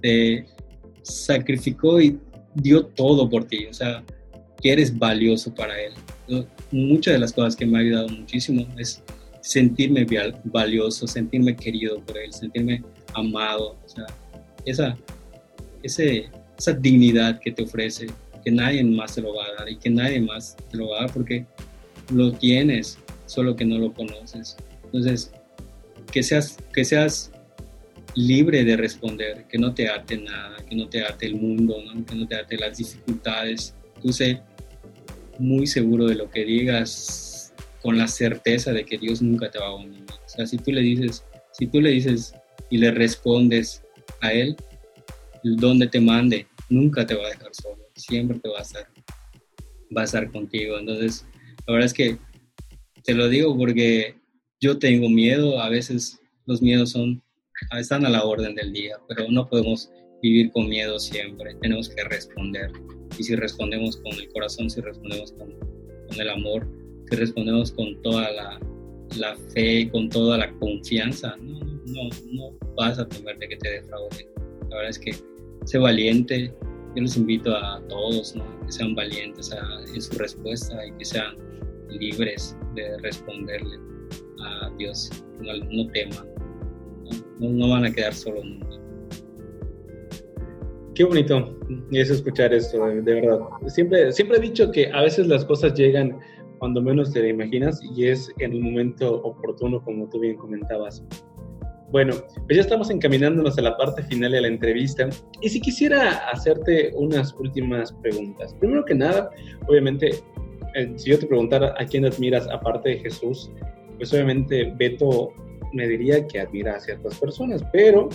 [0.00, 0.44] te
[1.02, 2.18] sacrificó y
[2.56, 4.02] dio todo por ti, o sea,
[4.60, 5.92] que eres valioso para Él.
[6.72, 9.00] Muchas de las cosas que me ha ayudado muchísimo es
[9.40, 10.04] sentirme
[10.42, 12.82] valioso, sentirme querido por Él, sentirme
[13.14, 14.06] amado, o sea,
[14.64, 14.98] esa,
[15.84, 18.08] esa dignidad que te ofrece,
[18.44, 20.98] que nadie más te lo va a dar y que nadie más te lo va
[20.98, 21.46] a dar porque
[22.10, 24.56] lo tienes, solo que no lo conoces.
[24.84, 25.32] Entonces,
[26.10, 27.32] que seas, que seas
[28.14, 31.76] libre de responder, que no te ate nada, que no te ate el mundo,
[32.08, 33.74] que no te ate las dificultades.
[34.02, 34.40] Tú sé
[35.38, 37.32] muy seguro de lo que digas,
[37.82, 40.18] con la certeza de que Dios nunca te va a abandonar.
[40.24, 42.34] O sea, si tú le dices, si tú le dices
[42.70, 43.82] y le respondes
[44.20, 44.56] a Él,
[45.42, 48.88] donde te mande, nunca te va a dejar solo, siempre te va a estar,
[49.94, 50.78] va a estar contigo.
[50.78, 51.26] Entonces,
[51.66, 52.18] la verdad es que
[53.04, 54.16] te lo digo porque
[54.60, 57.22] yo tengo miedo, a veces los miedos son,
[57.78, 59.90] están a la orden del día, pero no podemos
[60.22, 62.70] vivir con miedo siempre, tenemos que responder.
[63.18, 65.52] Y si respondemos con el corazón, si respondemos con,
[66.18, 66.68] el amor,
[67.10, 68.60] si respondemos con toda la,
[69.18, 73.70] la, fe, con toda la confianza, no, no, no vas a temer de que te
[73.70, 74.26] defrauden.
[74.70, 75.14] La verdad es que
[75.64, 76.54] sé valiente,
[76.94, 78.34] yo los invito a todos,
[78.66, 79.54] que sean valientes
[79.94, 81.36] en su respuesta y que sean
[81.88, 83.78] libres de responderle
[84.40, 86.26] a Dios, no, no teman,
[87.38, 88.78] no, van a quedar solos nunca.
[90.94, 91.58] Qué bonito
[91.90, 93.40] es escuchar esto, de verdad.
[93.68, 96.18] Siempre, siempre he dicho que a veces las cosas llegan
[96.58, 101.02] cuando menos te lo imaginas y es en el momento oportuno, como tú bien comentabas.
[101.92, 102.14] Bueno,
[102.46, 105.10] pues ya estamos encaminándonos a la parte final de la entrevista
[105.42, 108.54] y si quisiera hacerte unas últimas preguntas.
[108.58, 109.28] Primero que nada,
[109.68, 110.08] obviamente,
[110.74, 113.50] eh, si yo te preguntara a quién admiras aparte de Jesús,
[113.98, 115.34] pues obviamente Beto
[115.74, 118.08] me diría que admira a ciertas personas, pero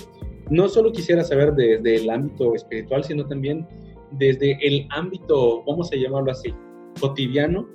[0.50, 3.68] no solo quisiera saber desde el ámbito espiritual, sino también
[4.10, 6.52] desde el ámbito, vamos a llamarlo así,
[7.00, 7.70] cotidiano,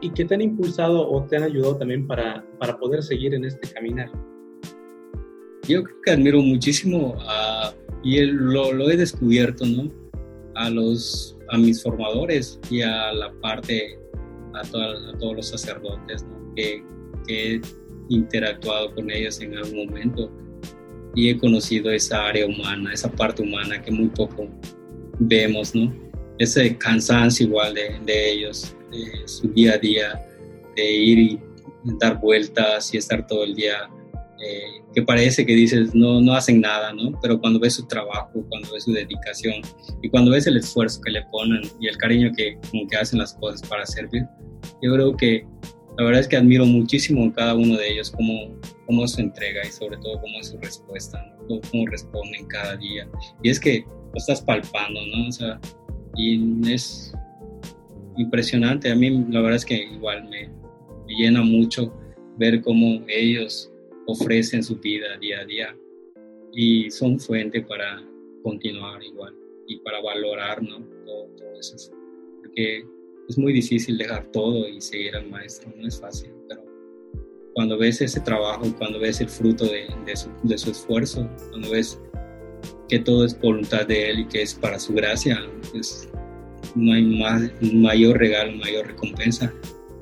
[0.00, 3.44] y que te han impulsado o te han ayudado también para, para poder seguir en
[3.44, 4.10] este caminar.
[5.66, 7.16] Yo creo que admiro muchísimo
[8.02, 9.90] y lo, lo, he descubierto, ¿no?
[10.54, 13.98] A, los, a mis formadores y a la parte,
[14.52, 16.82] a, a todos los sacerdotes, que
[17.28, 17.60] he
[18.10, 20.30] interactuado con ellos en algún momento
[21.14, 24.48] y he conocido esa área humana, esa parte humana que muy poco
[25.18, 25.94] vemos, ¿no?
[26.38, 30.26] Ese cansancio igual de, de ellos, de su día a día,
[30.76, 31.40] de ir y
[32.00, 33.88] dar vueltas y estar todo el día,
[34.44, 37.18] eh, que parece que dices, no, no hacen nada, ¿no?
[37.22, 39.54] Pero cuando ves su trabajo, cuando ves su dedicación
[40.02, 43.18] y cuando ves el esfuerzo que le ponen y el cariño que, como que hacen
[43.18, 44.24] las cosas para servir,
[44.82, 45.46] yo creo que
[45.96, 49.62] la verdad es que admiro muchísimo a cada uno de ellos, cómo, cómo su entrega
[49.66, 53.08] y sobre todo cómo es su respuesta, cómo, responden cada día.
[53.42, 55.28] Y es que lo estás palpando, ¿no?
[55.28, 55.60] O sea,
[56.16, 57.14] y es
[58.16, 58.90] impresionante.
[58.90, 60.48] A mí la verdad es que igual me,
[61.06, 61.94] me llena mucho
[62.36, 63.70] ver cómo ellos
[64.06, 65.76] ofrecen su vida día a día
[66.52, 68.02] y son fuente para
[68.42, 69.34] continuar igual
[69.66, 70.60] y para valorar
[71.04, 71.28] todo,
[71.58, 71.92] eso.
[72.42, 72.84] Porque
[73.28, 76.62] es muy difícil dejar todo y seguir al maestro, no es fácil, pero
[77.54, 82.00] cuando ves ese trabajo, cuando ves el fruto de, de, su, esfuerzo, cuando ves
[82.88, 85.38] que todo es voluntad de Él y que es para su gracia,
[85.70, 86.08] pues
[86.74, 89.54] no hay más, mayor regalo, mayor recompensa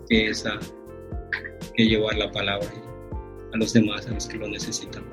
[0.08, 0.58] que esa,
[1.74, 2.68] que llevar la palabra
[3.52, 5.04] a los demás, a los que lo necesitan.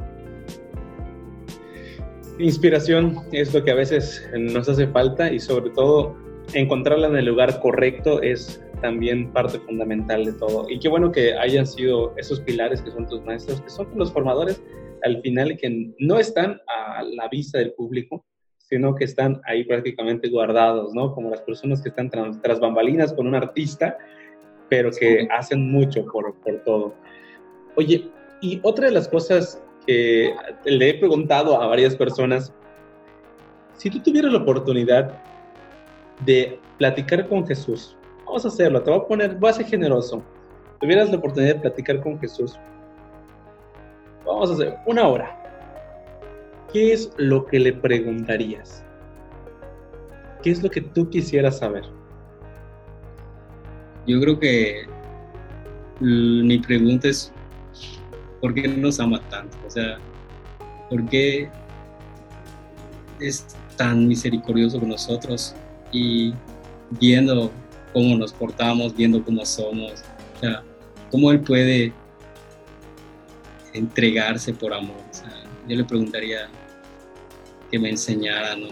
[2.40, 6.16] Inspiración es lo que a veces nos hace falta y sobre todo
[6.54, 10.66] encontrarla en el lugar correcto es también parte fundamental de todo.
[10.70, 14.12] Y qué bueno que hayan sido esos pilares que son tus maestros, que son los
[14.14, 14.62] formadores
[15.04, 18.26] al final que no están a la vista del público,
[18.58, 21.14] sino que están ahí prácticamente guardados, ¿no?
[21.14, 23.98] Como las personas que están tras, bambalinas con un artista,
[24.70, 26.94] pero que hacen mucho por, por todo.
[27.76, 28.12] Oye,
[28.42, 30.34] y otra de las cosas que
[30.66, 32.54] le he preguntado a varias personas,
[33.78, 35.22] si tú tuvieras la oportunidad
[36.26, 37.96] de platicar con Jesús.
[38.26, 40.24] Vamos a hacerlo, te voy a poner, voy a ser generoso.
[40.80, 42.58] Tuvieras la oportunidad de platicar con Jesús.
[44.26, 45.36] Vamos a hacer una hora.
[46.72, 48.86] ¿Qué es lo que le preguntarías?
[50.44, 51.84] ¿Qué es lo que tú quisieras saber?
[54.06, 54.84] Yo creo que
[56.00, 57.34] mi pregunta es,
[58.42, 59.58] ¿por qué nos ama tanto?
[59.66, 59.98] O sea,
[60.90, 61.50] ¿por qué
[63.20, 63.46] es
[63.78, 65.56] tan misericordioso con nosotros?
[65.92, 66.34] y
[67.00, 67.52] viendo
[67.94, 70.04] cómo nos portamos, viendo cómo somos,
[70.36, 70.64] o sea,
[71.12, 71.94] cómo Él puede
[73.74, 74.98] entregarse por amor.
[75.68, 76.50] Yo le preguntaría
[77.70, 78.68] que me enseñara, ¿no?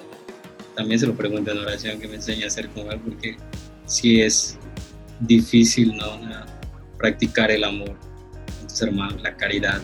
[0.75, 3.37] También se lo pregunto en oración, que me enseñe a ser como Él, porque
[3.85, 4.57] si es
[5.19, 6.05] difícil, ¿no?
[6.97, 7.95] Practicar el amor
[8.81, 9.81] hermanos, la caridad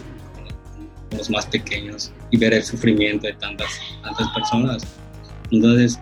[1.09, 3.69] con los más pequeños y ver el sufrimiento de tantas,
[4.03, 4.83] tantas personas.
[5.51, 5.99] Entonces,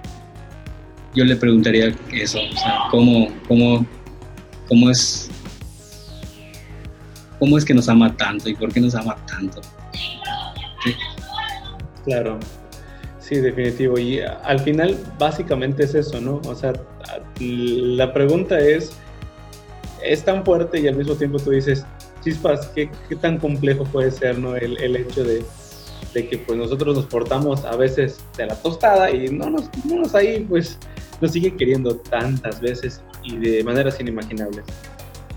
[1.13, 3.85] yo le preguntaría eso, o sea, cómo, cómo,
[4.67, 5.29] cómo es
[7.41, 9.61] cómo es que nos ama tanto y por qué nos ama tanto.
[12.05, 12.39] Claro,
[13.19, 13.97] sí, definitivo.
[13.97, 16.39] Y al final, básicamente es eso, ¿no?
[16.45, 16.73] O sea,
[17.39, 18.91] la pregunta es,
[20.03, 21.83] es tan fuerte y al mismo tiempo tú dices,
[22.21, 22.89] chispas, ¿qué,
[23.21, 24.55] tan complejo puede ser, ¿no?
[24.55, 25.43] El, el hecho de,
[26.13, 29.97] de que pues nosotros nos portamos a veces de la tostada y no nos, no
[30.01, 30.77] nos ahí pues
[31.19, 34.65] nos siguen queriendo tantas veces y de maneras inimaginables.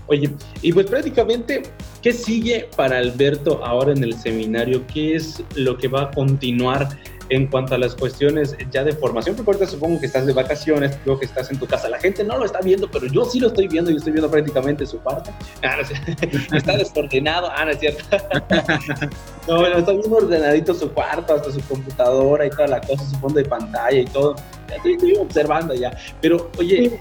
[0.07, 0.29] Oye,
[0.61, 1.63] y pues prácticamente,
[2.01, 4.85] ¿qué sigue para Alberto ahora en el seminario?
[4.85, 6.89] ¿Qué es lo que va a continuar
[7.29, 9.35] en cuanto a las cuestiones ya de formación?
[9.35, 11.89] Porque ahorita supongo que estás de vacaciones, creo que estás en tu casa.
[11.89, 14.29] La gente no lo está viendo, pero yo sí lo estoy viendo, yo estoy viendo
[14.29, 15.31] prácticamente su parte.
[15.63, 15.77] Ah,
[16.55, 18.03] está desordenado, ah, no es cierto.
[19.47, 23.15] no, bueno, está bien ordenadito su cuarto, hasta su computadora y toda la cosa, su
[23.17, 24.35] fondo de pantalla y todo
[24.73, 25.97] estoy, observando ya.
[26.21, 26.97] Pero, oye,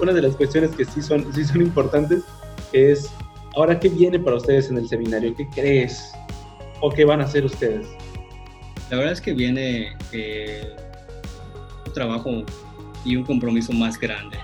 [0.00, 2.22] una de las cuestiones que sí son, sí son importantes
[2.72, 3.10] es,
[3.54, 5.34] ahora, ¿qué viene para ustedes en el seminario?
[5.36, 6.12] ¿Qué crees?
[6.80, 7.86] ¿O qué van a hacer ustedes?
[8.90, 10.74] La verdad es que viene eh,
[11.86, 12.44] un trabajo
[13.04, 14.38] y un compromiso más grande.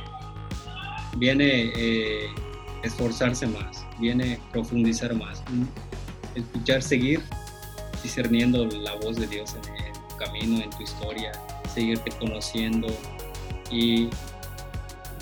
[1.17, 2.27] Viene eh,
[2.83, 5.43] esforzarse más, viene profundizar más,
[6.35, 7.23] escuchar, seguir
[8.03, 11.33] discerniendo la voz de Dios en, tu camino, en tu historia,
[11.73, 12.89] seguirte conociendo
[13.71, 14.11] y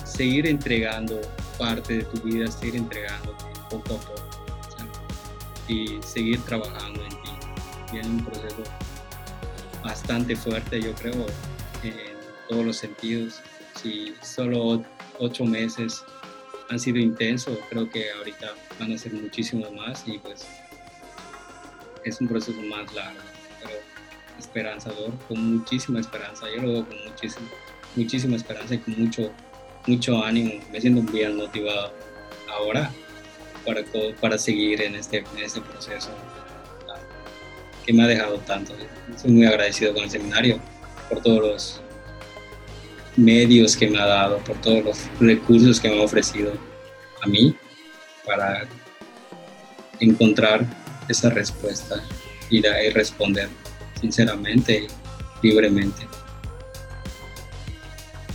[0.03, 1.21] seguir entregando
[1.57, 4.15] parte de tu vida, seguir entregándote poco a poco
[5.69, 7.29] y seguir trabajando en ti.
[7.93, 8.63] Viene un proceso
[9.83, 11.25] bastante fuerte, yo creo,
[11.83, 11.93] en
[12.47, 13.41] todos los sentidos.
[13.81, 14.83] Si solo
[15.19, 16.03] ocho meses
[16.69, 20.47] han sido intensos, creo que ahorita van a ser muchísimo más y pues
[22.03, 23.19] es un proceso más largo
[24.39, 26.45] esperanzador, con muchísima esperanza.
[26.53, 27.47] Yo lo veo con muchísima,
[27.95, 29.31] muchísima esperanza y con mucho,
[29.87, 30.53] mucho ánimo.
[30.71, 31.93] Me siento bien motivado
[32.51, 32.91] ahora
[33.65, 33.83] para,
[34.19, 36.09] para seguir en este, en este proceso
[37.85, 38.73] que me ha dejado tanto.
[39.21, 40.59] Soy muy agradecido con el seminario
[41.09, 41.81] por todos los
[43.15, 46.53] medios que me ha dado, por todos los recursos que me ha ofrecido
[47.21, 47.55] a mí
[48.25, 48.65] para
[49.99, 50.65] encontrar
[51.07, 52.03] esa respuesta
[52.49, 53.49] y, y responder
[53.99, 54.87] sinceramente,
[55.41, 56.07] libremente.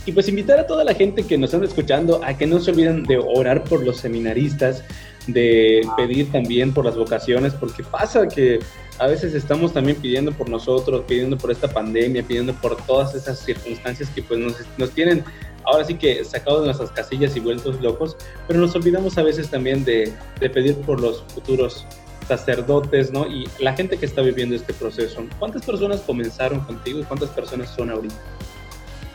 [0.05, 2.71] Y pues invitar a toda la gente que nos están escuchando a que no se
[2.71, 4.83] olviden de orar por los seminaristas,
[5.27, 8.59] de pedir también por las vocaciones, porque pasa que
[8.99, 13.39] a veces estamos también pidiendo por nosotros, pidiendo por esta pandemia, pidiendo por todas esas
[13.39, 15.23] circunstancias que pues nos, nos tienen
[15.65, 19.49] ahora sí que sacados de nuestras casillas y vueltos locos, pero nos olvidamos a veces
[19.49, 21.85] también de, de pedir por los futuros
[22.27, 23.25] sacerdotes, ¿no?
[23.27, 25.25] Y la gente que está viviendo este proceso.
[25.39, 28.15] ¿Cuántas personas comenzaron contigo y cuántas personas son ahorita?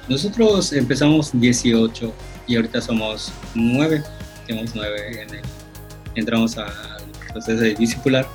[0.09, 2.13] Nosotros empezamos 18
[2.47, 4.03] y ahorita somos 9.
[4.47, 5.43] Tenemos 9 en el,
[6.15, 8.27] entramos al proceso de discipular.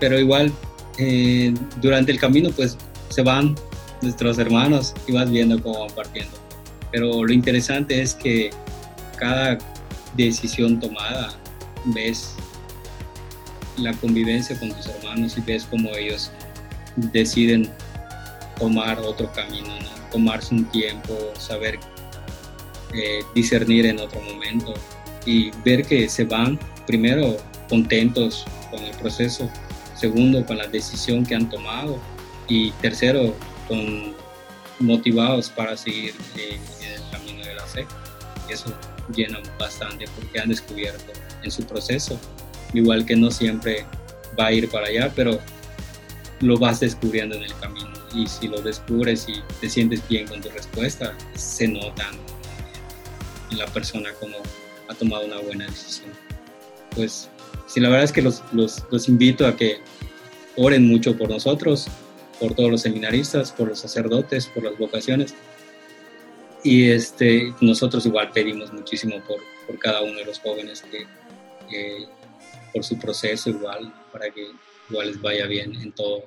[0.00, 0.52] Pero igual,
[0.98, 2.76] eh, durante el camino, pues
[3.10, 3.54] se van
[4.02, 6.36] nuestros hermanos y vas viendo cómo van partiendo.
[6.90, 8.50] Pero lo interesante es que
[9.18, 9.58] cada
[10.16, 11.34] decisión tomada
[11.86, 12.34] ves
[13.76, 16.30] la convivencia con tus hermanos y ves cómo ellos
[16.96, 17.70] deciden
[18.58, 19.68] tomar otro camino,
[20.10, 21.78] tomarse un tiempo, saber
[22.92, 24.74] eh, discernir en otro momento
[25.24, 27.36] y ver que se van primero
[27.68, 29.48] contentos con el proceso,
[30.00, 31.98] segundo con la decisión que han tomado
[32.48, 33.34] y tercero
[33.68, 34.14] con
[34.78, 37.86] motivados para seguir eh, en el camino de la fe.
[38.48, 38.72] Eso
[39.14, 42.18] llena bastante porque han descubierto en su proceso
[42.72, 43.84] igual que no siempre
[44.38, 45.38] va a ir para allá, pero
[46.40, 47.90] lo vas descubriendo en el camino.
[48.14, 52.14] Y si lo descubres y te sientes bien con tu respuesta, se notan
[53.50, 54.36] en la persona como
[54.88, 56.10] ha tomado una buena decisión.
[56.94, 57.28] Pues
[57.70, 59.78] sí, la verdad es que los, los, los invito a que
[60.56, 61.86] oren mucho por nosotros,
[62.40, 65.34] por todos los seminaristas, por los sacerdotes, por las vocaciones.
[66.64, 71.06] Y este, nosotros igual pedimos muchísimo por, por cada uno de los jóvenes que,
[71.70, 72.06] que
[72.74, 74.48] por su proceso igual, para que
[74.90, 76.24] igual les vaya bien en todo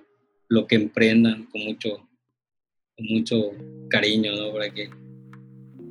[0.48, 2.08] lo que emprendan con mucho,
[2.98, 3.52] con mucho
[3.90, 4.54] cariño, ¿no?
[4.54, 4.90] Para que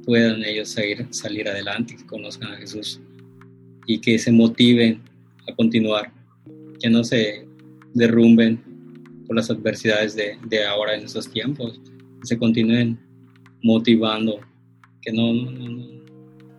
[0.05, 3.01] puedan ellos salir, salir adelante, que conozcan a Jesús
[3.87, 5.03] y que se motiven
[5.49, 6.13] a continuar,
[6.81, 7.47] que no se
[7.95, 8.63] derrumben
[9.27, 11.81] por las adversidades de, de ahora en estos tiempos,
[12.23, 12.99] se continúen
[13.63, 14.41] motivando,
[15.01, 16.03] que no, no,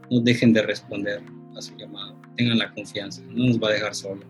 [0.09, 1.21] no dejen de responder
[1.55, 4.21] a su llamado tengan la confianza, no nos va a dejar solo.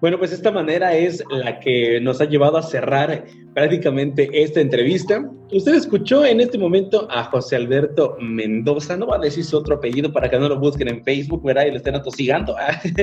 [0.00, 3.24] Bueno, pues esta manera es la que nos ha llevado a cerrar
[3.56, 5.26] prácticamente esta entrevista.
[5.50, 9.76] Usted escuchó en este momento a José Alberto Mendoza, no va a decir su otro
[9.76, 11.64] apellido para que no lo busquen en Facebook, ¿verdad?
[11.64, 12.54] Y lo estén atosigando.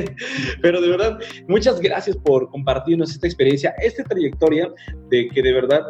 [0.61, 4.71] Pero de verdad, muchas gracias por compartirnos esta experiencia, esta trayectoria
[5.09, 5.81] de que de verdad,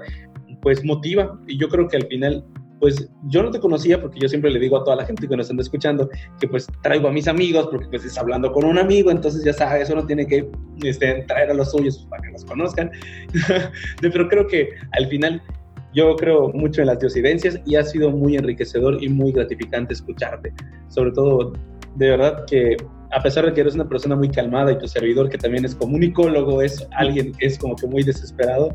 [0.61, 1.37] pues motiva.
[1.45, 2.45] Y yo creo que al final
[2.83, 5.37] pues yo no te conocía porque yo siempre le digo a toda la gente que
[5.37, 6.09] nos anda escuchando
[6.41, 9.53] que pues traigo a mis amigos porque pues es hablando con un amigo, entonces ya
[9.53, 10.51] sabes, uno tiene que
[10.83, 12.91] este, traer a los suyos para que los conozcan.
[14.01, 15.41] Pero creo que al final
[15.93, 20.53] yo creo mucho en las diosidencias y ha sido muy enriquecedor y muy gratificante escucharte.
[20.89, 21.53] Sobre todo,
[21.95, 22.75] de verdad que
[23.11, 25.73] a pesar de que eres una persona muy calmada y tu servidor que también es
[25.73, 28.73] comunicólogo, es alguien que es como que muy desesperado,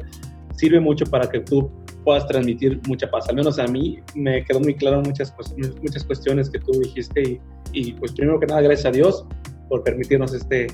[0.57, 1.71] sirve mucho para que tú
[2.05, 3.29] puedas transmitir mucha paz.
[3.29, 5.35] Al menos a mí me quedó muy claro muchas,
[5.83, 7.41] muchas cuestiones que tú dijiste y,
[7.73, 9.25] y pues primero que nada gracias a Dios
[9.69, 10.69] por permitirnos este,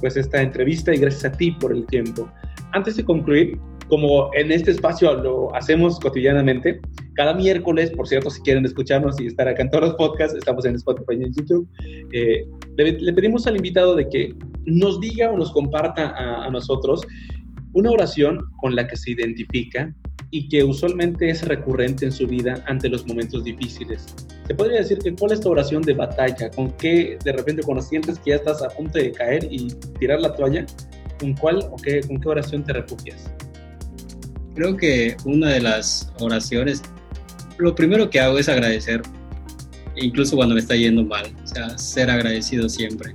[0.00, 2.28] pues esta entrevista y gracias a ti por el tiempo.
[2.72, 3.58] Antes de concluir,
[3.88, 6.80] como en este espacio lo hacemos cotidianamente,
[7.14, 10.64] cada miércoles, por cierto, si quieren escucharnos y estar acá en todos los podcasts, estamos
[10.64, 11.68] en Spotify y en YouTube,
[12.12, 12.46] eh,
[12.76, 17.02] le, pedimos al invitado de que nos diga o nos comparta a, a nosotros
[17.72, 19.92] una oración con la que se identifica
[20.30, 24.14] y que usualmente es recurrente en su vida ante los momentos difíciles.
[24.46, 27.82] Se podría decir que cuál es tu oración de batalla, con qué de repente cuando
[27.82, 29.68] sientes que ya estás a punto de caer y
[29.98, 30.66] tirar la toalla,
[31.18, 33.30] ¿con cuál o qué, con qué oración te refugias?
[34.54, 36.82] Creo que una de las oraciones,
[37.58, 39.02] lo primero que hago es agradecer,
[39.96, 43.14] incluso cuando me está yendo mal, o sea, ser agradecido siempre.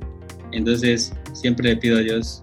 [0.51, 2.41] Entonces, siempre le pido a Dios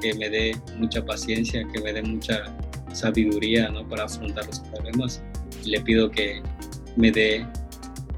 [0.00, 2.56] que me dé mucha paciencia, que me dé mucha
[2.94, 3.88] sabiduría ¿no?
[3.88, 5.20] para afrontar los problemas.
[5.64, 6.42] le pido que
[6.96, 7.46] me dé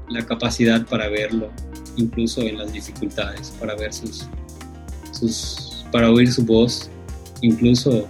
[0.09, 1.49] la capacidad para verlo,
[1.95, 4.27] incluso en las dificultades, para ver sus,
[5.11, 6.89] sus para oír su voz,
[7.41, 8.07] incluso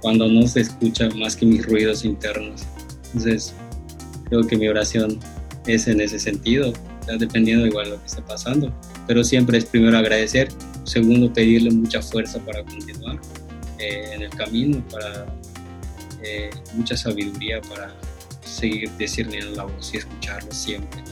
[0.00, 2.62] cuando no se escucha más que mis ruidos internos.
[3.06, 3.54] Entonces,
[4.28, 5.18] creo que mi oración
[5.66, 6.72] es en ese sentido,
[7.18, 8.72] dependiendo igual de lo que esté pasando.
[9.06, 10.48] Pero siempre es primero agradecer,
[10.84, 13.18] segundo pedirle mucha fuerza para continuar
[13.78, 15.26] eh, en el camino, para
[16.22, 17.92] eh, mucha sabiduría para
[18.42, 21.02] seguir discerniendo la voz y escucharlo siempre.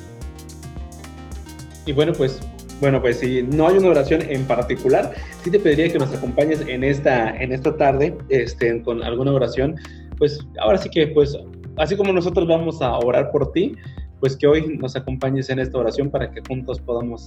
[1.86, 2.40] Y bueno, pues
[2.80, 6.60] bueno, pues si no hay una oración en particular, sí te pediría que nos acompañes
[6.66, 9.76] en esta, en esta tarde este, con alguna oración.
[10.18, 11.36] Pues ahora sí que, pues,
[11.78, 13.74] así como nosotros vamos a orar por ti,
[14.20, 17.26] pues que hoy nos acompañes en esta oración para que juntos podamos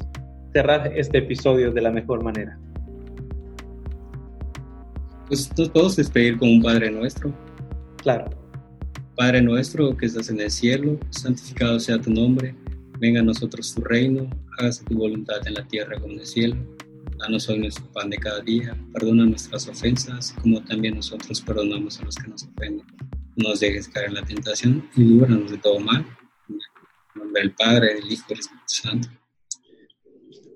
[0.53, 2.57] cerrar este episodio de la mejor manera.
[5.27, 7.31] Pues podemos despedir con un Padre nuestro.
[8.01, 8.29] Claro.
[9.15, 12.55] Padre nuestro que estás en el cielo, santificado sea tu nombre
[12.99, 16.57] Venga a nosotros tu reino, hágase tu voluntad en la tierra como en el cielo.
[17.17, 22.03] Danos hoy nuestro pan de cada día, perdona nuestras ofensas, como también nosotros perdonamos a
[22.03, 22.85] los que nos ofenden.
[23.37, 26.05] No nos dejes caer en la tentación y líbranos de todo mal.
[26.49, 29.09] En nombre del Padre, del Hijo y del Espíritu Santo.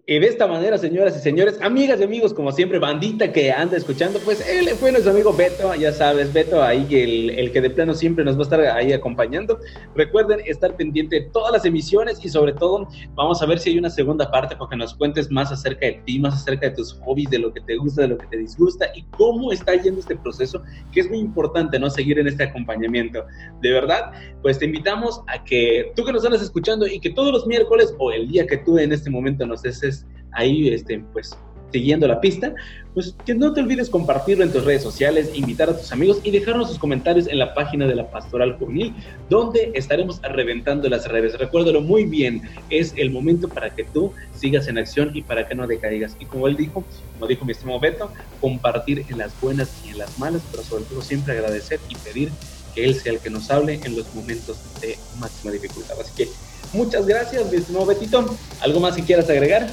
[0.06, 3.78] Y de esta manera, señoras y señores, amigas y amigos, como siempre, bandita que anda
[3.78, 7.70] escuchando, pues él fue nuestro amigo Beto, ya sabes, Beto, ahí el, el que de
[7.70, 9.60] plano siempre nos va a estar ahí acompañando.
[9.96, 12.86] Recuerden estar pendiente de todas las emisiones y sobre todo
[13.16, 16.02] vamos a ver si hay una segunda parte para que nos cuentes más acerca de
[16.06, 18.40] ti, más acerca de tus hobbies, de lo que te gusta, de lo que te
[18.40, 21.90] disgusta y cómo está yendo este proceso, que es muy importante, ¿no?
[21.90, 23.24] Seguir en este acompañamiento.
[23.62, 27.32] De verdad, pues te invitamos a que tú que nos andas escuchando y que todos
[27.32, 29.93] los miércoles o el día que tú en este momento nos estés
[30.34, 31.38] ahí, este, pues,
[31.72, 32.54] siguiendo la pista,
[32.94, 36.30] pues que no te olvides compartirlo en tus redes sociales, invitar a tus amigos y
[36.30, 38.94] dejarnos sus comentarios en la página de la Pastoral Juvenil,
[39.30, 41.38] donde estaremos reventando las redes.
[41.40, 45.56] Recuérdalo muy bien, es el momento para que tú sigas en acción y para que
[45.56, 46.16] no decaigas.
[46.20, 49.98] Y como él dijo, como dijo mi estimado Beto, compartir en las buenas y en
[49.98, 52.30] las malas, pero sobre todo siempre agradecer y pedir
[52.76, 55.96] que Él sea el que nos hable en los momentos de máxima dificultad.
[56.00, 56.30] Así que
[56.74, 58.36] muchas gracias, mi estimado Betito.
[58.62, 59.70] ¿Algo más que quieras agregar?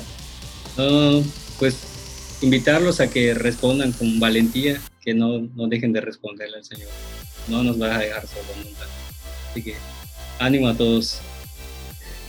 [1.58, 1.76] Pues
[2.42, 6.88] invitarlos a que respondan con valentía, que no, no dejen de responderle al Señor.
[7.48, 8.86] No nos va a dejar solo nunca.
[9.50, 9.74] Así que
[10.38, 11.20] ánimo a todos.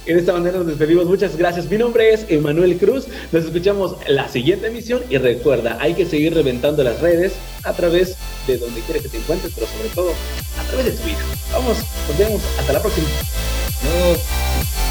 [0.06, 1.06] De esta manera nos despedimos.
[1.06, 1.70] Muchas gracias.
[1.70, 3.06] Mi nombre es Emanuel Cruz.
[3.32, 5.04] Nos escuchamos la siguiente emisión.
[5.10, 7.34] Y recuerda, hay que seguir reventando las redes
[7.64, 8.18] a través
[8.48, 10.14] de donde quiera que te encuentres, pero sobre todo
[10.60, 11.20] a través de tu vida.
[11.54, 11.78] Vamos,
[12.08, 12.42] nos vemos.
[12.60, 13.08] Hasta la próxima.
[13.84, 14.91] No.